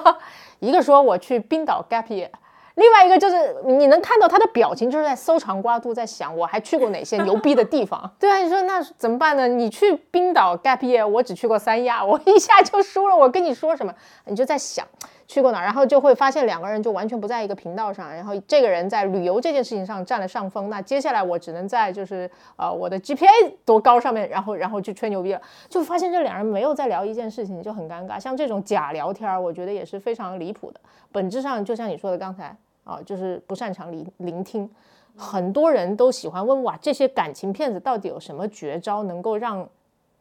[0.60, 2.28] 一个说我去冰岛 gap year。
[2.76, 8.08] 另外一个就是你能看到他的表情，就是在搜肠刮肚，在想我还去过哪些牛逼的地方。
[8.20, 9.48] 对啊，你说那怎么办呢？
[9.48, 13.16] 你去冰岛 gap year，我只去过三亚，我一下就输了。
[13.16, 13.92] 我跟你说什么？
[14.26, 14.86] 你就在想
[15.26, 18.12] 去过哪，然后就会发现两个人就完全不在一个频道上。
[18.12, 23.26] 然后这个人在旅游这件事情上占了上风，那接下来我只能在就是呃我的 GPA
[23.64, 25.40] 多高上面，然后然后去吹牛逼了。
[25.68, 28.18] 就发现这两人没有在聊一件事情，就很尴尬。
[28.20, 30.80] 像这种假聊天，我觉得也是非常离谱的。
[31.10, 32.56] 本质上就像你说的刚才。
[32.84, 34.68] 啊，就是不擅长聆聆听，
[35.16, 39.68] 很多人都喜欢问哇，这些感情骗子到底有什么绝招，能够让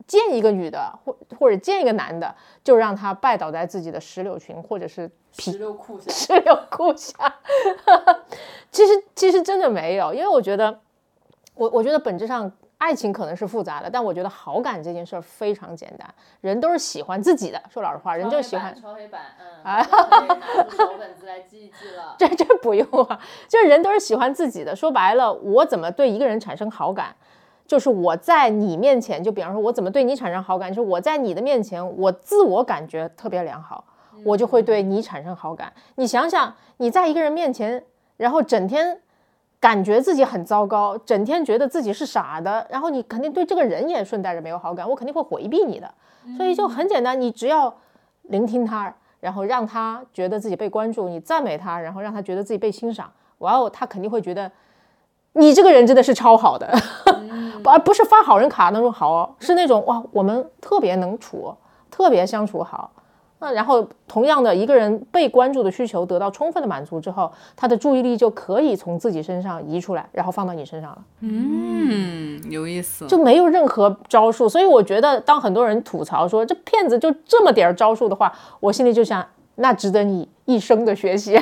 [0.07, 2.33] 见一个女的或或者见一个男的，
[2.63, 6.11] 就让他拜倒在自己的石榴裙或者是石榴裤下？
[6.11, 7.13] 石榴裤下？
[8.71, 10.79] 其实其实真的没有，因为我觉得，
[11.55, 12.51] 我我觉得本质上。
[12.81, 16.15] 爱情可能是复杂的，但我觉得好感这件事儿非常简单。
[16.41, 22.15] 人都是喜欢自己的，说老实话，人就喜欢抄黑板，嗯，啊，拿小本子来记一记了。
[22.17, 24.75] 这这不用啊， 就是人都是喜欢自己的。
[24.75, 27.15] 说白了，我怎么对一个人产生好感，
[27.71, 33.81] 就是我在你面前，就比方说，我怎么对你产生好感，就是我在你的面前，我自我感觉特别良好，
[34.25, 35.71] 我就会对你产生好感。
[35.95, 37.81] 你想想，你在一个人面前，
[38.17, 38.99] 然后整天。
[39.61, 45.93] 感觉自己很糟糕，整天觉得自己是傻的，然后你肯定对这个人也顺带着没有好感，我肯定会回避你的。
[46.35, 47.71] 所以就很简单，你只要
[48.23, 54.51] 聆听他，然后让他觉得自己被关注，你赞美他，然后让他觉得自己被欣赏，哇哦，他肯定会觉得
[55.33, 56.67] 你这个人真的是超好的，
[57.63, 61.53] 而不是发好人卡那种好，是那种哇，我们特别能处，
[61.89, 62.91] 特别相处好。
[63.43, 70.97] 那然后，同样的一个人被关注的需求得到充分的满足之后，他的注意力就可以从自己身上移出来，然后放到你身上了。
[71.21, 74.47] 嗯，有意思，就没有任何招数。
[74.47, 79.25] 所以我觉得，当很多人吐槽说这骗子就这么点儿招数的话，我心里就想，
[79.55, 81.41] 那值得你一生的学习。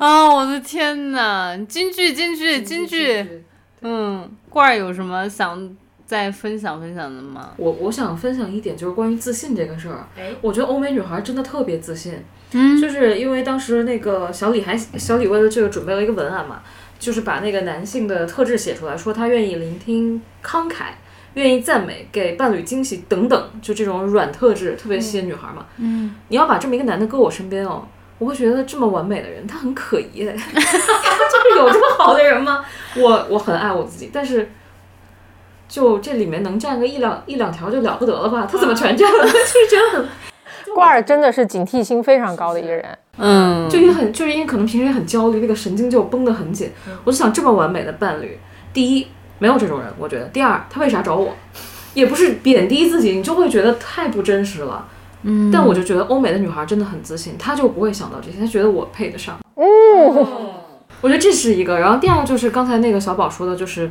[0.00, 1.54] 啊， 我的天哪！
[1.68, 3.44] 京剧，京剧，京剧。
[3.82, 5.76] 嗯，罐儿有什么想？
[6.06, 7.50] 再分享分享的吗？
[7.56, 10.04] 我我想分享一点，就是关于自信这个事儿。
[10.18, 12.14] 哎，我觉得欧美女孩真的特别自信。
[12.50, 16.62] 嗯，就是因为当时那个小李还小李为了这个准备了一个文案嘛，
[16.98, 20.86] 就是把那个男性的特质写出来，说他愿意聆听慷慨，
[21.34, 25.64] 愿意赞美，给伴侣惊喜等等，就这种软特质特别吸引女孩嘛。
[25.76, 27.86] 嗯，你要把这么一个男的搁我身边哦，
[28.20, 32.64] 我会觉得这么完美的人他很可疑， 就是有这么好的人吗？
[32.94, 34.48] 我我很爱我自己，但是。
[35.68, 38.44] 就这里面能占个一两一两条就了不得了吧？
[38.50, 39.22] 他怎么全占了？
[39.22, 40.08] 就是觉得很。
[40.74, 46.72] 罐儿真的是警惕心非常高的一个人，嗯，就也很就是因为可能平时也很焦虑，那个神经就绷得很紧。
[47.04, 48.36] 我就想这么完美的伴侣，
[48.72, 49.06] 第一
[49.38, 50.24] 没有这种人，我觉得。
[50.30, 51.32] 第二他为啥找我？
[51.94, 54.88] 也不是贬低自己，你就会觉得太不真实了。
[55.22, 55.50] 嗯。
[55.52, 59.38] 但我就觉得欧美的女孩真的很自信，她就不会想到这些，她觉得我配得上。
[59.54, 60.26] 哦。
[61.00, 63.90] 我觉得这是一个，然后第二个就是刚才那个小宝说的，就是。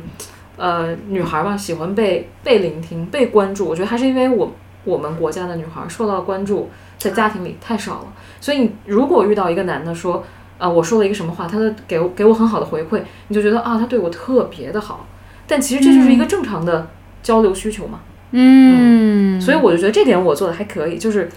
[0.56, 3.64] 呃，女孩嘛，喜欢被被聆听、被关注。
[3.64, 4.52] 我觉得还是因为我
[4.84, 6.68] 我们国家的女孩受到关注，
[6.98, 8.12] 在家庭里太少了。
[8.42, 10.22] 所以你如果遇到一个男的说，
[10.58, 15.06] 啊，我说了一个什么话，他的给我给我很好的回馈，你就觉得啊，他对我特别的好。
[15.46, 16.86] 但其实这就是一个正常的
[17.22, 18.00] 交流需求嘛。
[18.04, 18.09] 嗯。
[19.40, 21.28] 所以我就觉得这点我做的还可以，就是，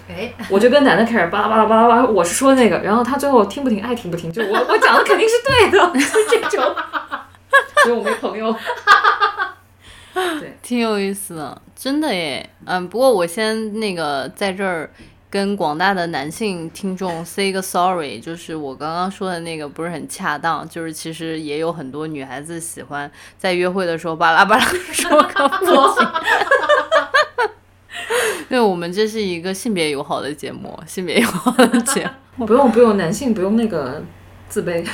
[0.48, 5.78] 我就跟男的开始巴拉巴拉巴拉巴拉，我是说那个，然后他最后听不听，爱听不听，就我我讲的肯定是对的，
[6.30, 6.74] 就这种。
[7.84, 8.54] 所以我没朋友。
[10.14, 12.48] 对，挺有意思的，真的耶。
[12.66, 14.88] 嗯，不过我先那个在这儿
[15.34, 25.66] 跟广大的男性听众 say 个 sorry，就是我刚刚说的那个不是很恰当，就是其实也有很多女孩子喜欢在约会的时候巴拉巴拉说个不
[25.98, 26.12] 行。
[28.48, 34.00] 对，我们这是一个性别友好的节目，性别友好的节目，不用不用，男性不用那个
[34.48, 34.86] 自卑。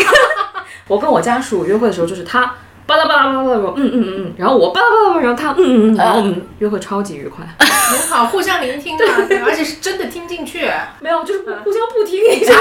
[0.88, 2.54] 我跟我家属约会的时候，就是他。
[2.88, 10.66] 巴拉巴拉巴拉巴拉，嗯嗯嗯嗯，然后我巴拉巴拉巴拉，然后他嗯嗯嗯，然后我们约会超级愉快， 很好，互相聆听啊，对，而且是真的听进去，
[11.00, 12.54] 没有，就是互相不听一下，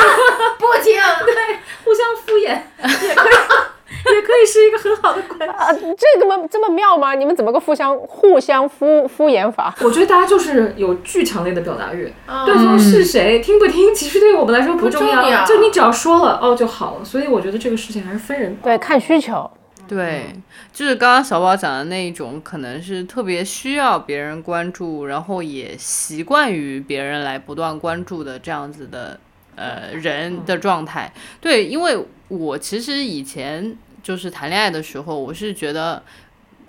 [0.60, 2.60] 不听， 对，互相敷衍，
[3.08, 5.56] 也可以，也可以是一个很好的关系。
[5.56, 7.16] 啊，这个么这么妙吗？
[7.16, 9.74] 你们怎么个互相互相敷敷衍法？
[9.82, 12.12] 我觉得大家就是有巨强烈的表达欲，
[12.46, 19.50] 对方是谁听不听，其实对于我们来说不重要，就你只要说了哦就好了，所以我觉得这个事情还是分人，对，看需求。
[19.88, 20.36] 对，
[20.74, 29.20] 就是刚刚小宝讲的那一种，可能是特别需要别人关注，然后也习惯于别人来不断关注的这样子的
[29.56, 31.12] 呃人的状态。
[31.40, 36.04] 对，因为我其实以前就是谈恋爱的时候，我是觉得。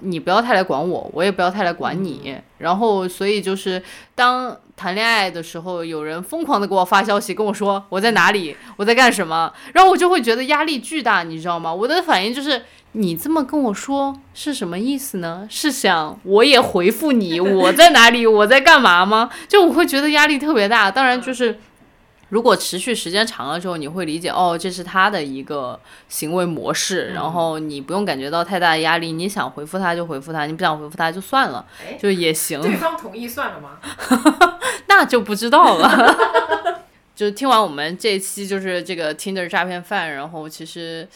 [0.01, 2.37] 你不要太来管我，我也不要太来管你。
[2.59, 3.83] 然后，所以就是
[4.15, 11.75] 当谈恋爱的时候，有人疯狂的给我发消息，跟我说我在哪里， 我在干什么，然后我就会觉得压力巨大，你知道吗？
[11.75, 12.63] 我的反应就是，
[12.93, 15.47] 你这么跟我说是什么意思呢？
[15.51, 19.29] 是想我也回复你我在哪里，我在干嘛吗？
[19.49, 20.91] 就我会觉得压力特别大。
[20.91, 21.59] 当然就是。
[22.29, 29.13] 如果持续时间长了之后，你会理解哦，这是他的一个行为模式，然后你不用感觉到太大的压力。
[29.13, 31.65] 你想回复他就回复他，你不想回复他就算了，
[31.99, 32.61] 就也行。
[32.61, 33.79] 对方同意算了吗？
[34.89, 36.81] 那就不知道了。
[37.17, 41.09] 就听完我们这期就是这个 Tinder 诈骗犯，然后其实。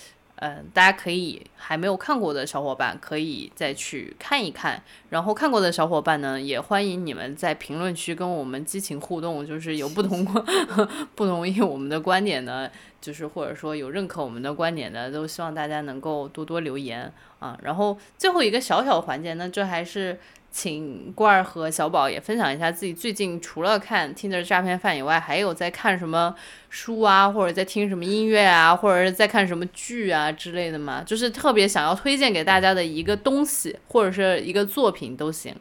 [0.45, 10.25] 嗯，大家可以还没有看过的小伙伴可以再去看一看，然后看过的小伙伴呢，也欢迎你们在评论区跟我们激情互动，就是有不同
[11.15, 12.69] 不同意我们的观点呢，
[13.01, 17.57] 就是或者说有认可我们的观点的，都希望大家能够多多留言啊。
[17.63, 20.19] 然后最后一个小小环节呢，这还是。
[20.53, 26.35] 请罐儿和小宝也分享一下自己最近除了看《听的诈骗犯》以外，还有在看什么
[26.69, 31.03] 书啊，或者在听什么音乐啊，或者是在看什么剧啊之类的吗？
[31.07, 35.57] 就是特别想要推荐给大家的一个东西，或者是一个作品都行。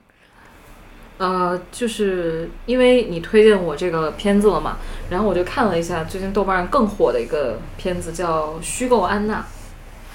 [1.17, 4.77] 呃，就是因为你推荐我这个片子了嘛，
[5.09, 9.39] 然后我就看了一下最近豆瓣上更火的一个片子，叫《虚构安娜》。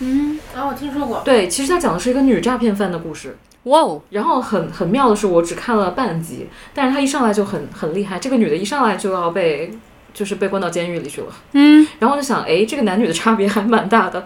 [0.01, 1.22] 嗯，啊，我听说过。
[1.24, 3.39] 对，其实它讲的是一个女诈骗犯的故事。
[3.67, 4.01] 哇哦！
[4.11, 8.19] 然后很很妙的是，我只看了半集，但是他一上来就很很厉害。
[8.19, 9.71] 这个女的一上来就要被，
[10.14, 11.27] 就是被关到监狱里去了。
[11.53, 14.25] 嗯，然后我就想，哎，这个男女的差别还蛮大的。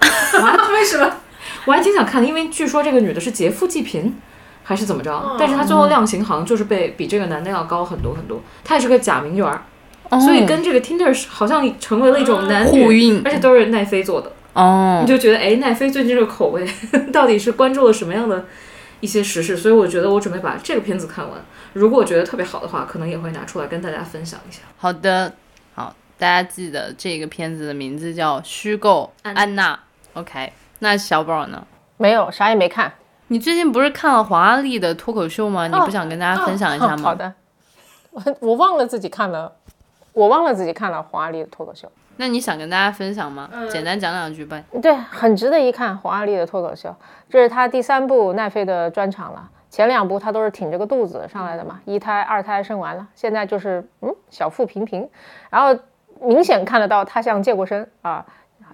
[0.72, 1.10] 为什么？
[1.64, 4.14] 我还挺想看的，因为据说这个女的是劫富济贫，
[4.62, 5.36] 还是怎么着？
[5.38, 8.42] 但是她最后量刑好像就是被比这个男的要高很多很多。
[8.62, 9.50] 她也是个假名媛，
[10.20, 14.30] 所以跟这个 Tinder 好像成为了一种男女，而且都是奈飞做的。
[14.52, 16.68] 哦，你就觉得，哎，奈飞最近这个口味
[17.10, 18.44] 到底是关注了什么样的？
[19.00, 21.40] 一些时事，所以我觉得我准备把这个片子看完。
[21.72, 24.60] 如果我觉得特别好的话，可能也会拿出来跟大家分享一下。
[24.76, 25.32] 好的，
[25.74, 29.74] 好，大家记得这个片子的名字叫《虚构安娜》。
[30.14, 31.66] OK，那小宝呢？
[31.96, 32.92] 没有，啥也没看。
[33.28, 35.66] 你最近不是看了黄阿丽的脱口秀吗？
[35.66, 37.02] 你不想跟大家分享一下吗？
[37.02, 37.32] 好的，
[38.10, 39.52] 我 我忘了自己看了，
[40.12, 41.90] 我忘了自己看了黄阿丽的脱口秀。
[42.20, 43.48] 那你想跟大家分享吗？
[43.70, 44.62] 简单讲两句吧。
[44.82, 45.96] 对，很值得一看。
[45.96, 46.94] 黄阿丽的脱口秀，
[47.30, 49.48] 这是她第三部奈飞的专场了。
[49.70, 55.08] 前两部她都是挺着个肚子上来的嘛，一胎、二胎生完了，现在就是嗯小腹平平，
[55.48, 55.74] 然后
[56.20, 58.22] 明显看得到她像健过身啊，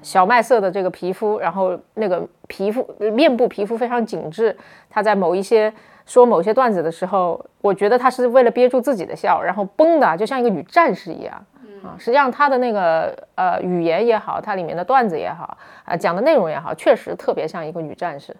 [0.02, 4.56] 小麦色的这个皮肤，然后那个皮肤面部皮肤非常紧致。
[4.90, 5.72] 她在某一些
[6.04, 11.46] 说某些段子的时候，我觉得她是为了憋住自己的笑，然后绷的就像一个女战士一样。
[11.84, 18.34] 啊，实际上他的那个呃语言也好，它里面的段子也好，啊讲的内容也好，确实特别像一个女战士。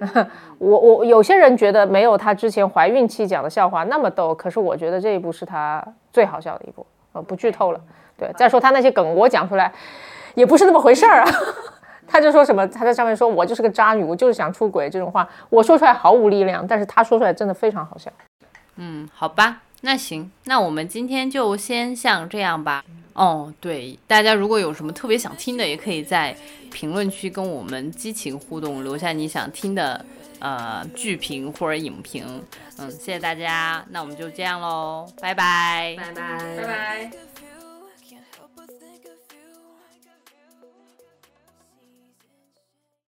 [0.58, 6.86] 我我有些人觉得没有她之前怀孕期讲的笑话那么逗，可是我觉得这一部是她最好笑的一部。
[7.12, 7.80] 呃，不剧透了。
[8.16, 9.72] 对，再说她那些梗，我讲出来
[10.34, 11.30] 也不是那么回事儿啊。
[12.08, 18.10] 他就说什么，他在上面说我就是个渣女，我就是想出轨这种话，我说出来毫无力量，但是他说出来真的非常好笑。
[18.76, 19.58] 嗯，好吧。
[19.82, 22.84] 那行，那我们今天就先像这样吧。
[23.14, 26.34] 哦，对，大家如果有什么特别想听的，也可以在
[26.72, 30.04] 评论区跟我们激情互动，留下你想听的
[30.38, 32.24] 呃剧评或者影评。
[32.78, 37.29] 嗯，谢谢大家，那我们就这样喽，拜拜，拜拜，拜拜。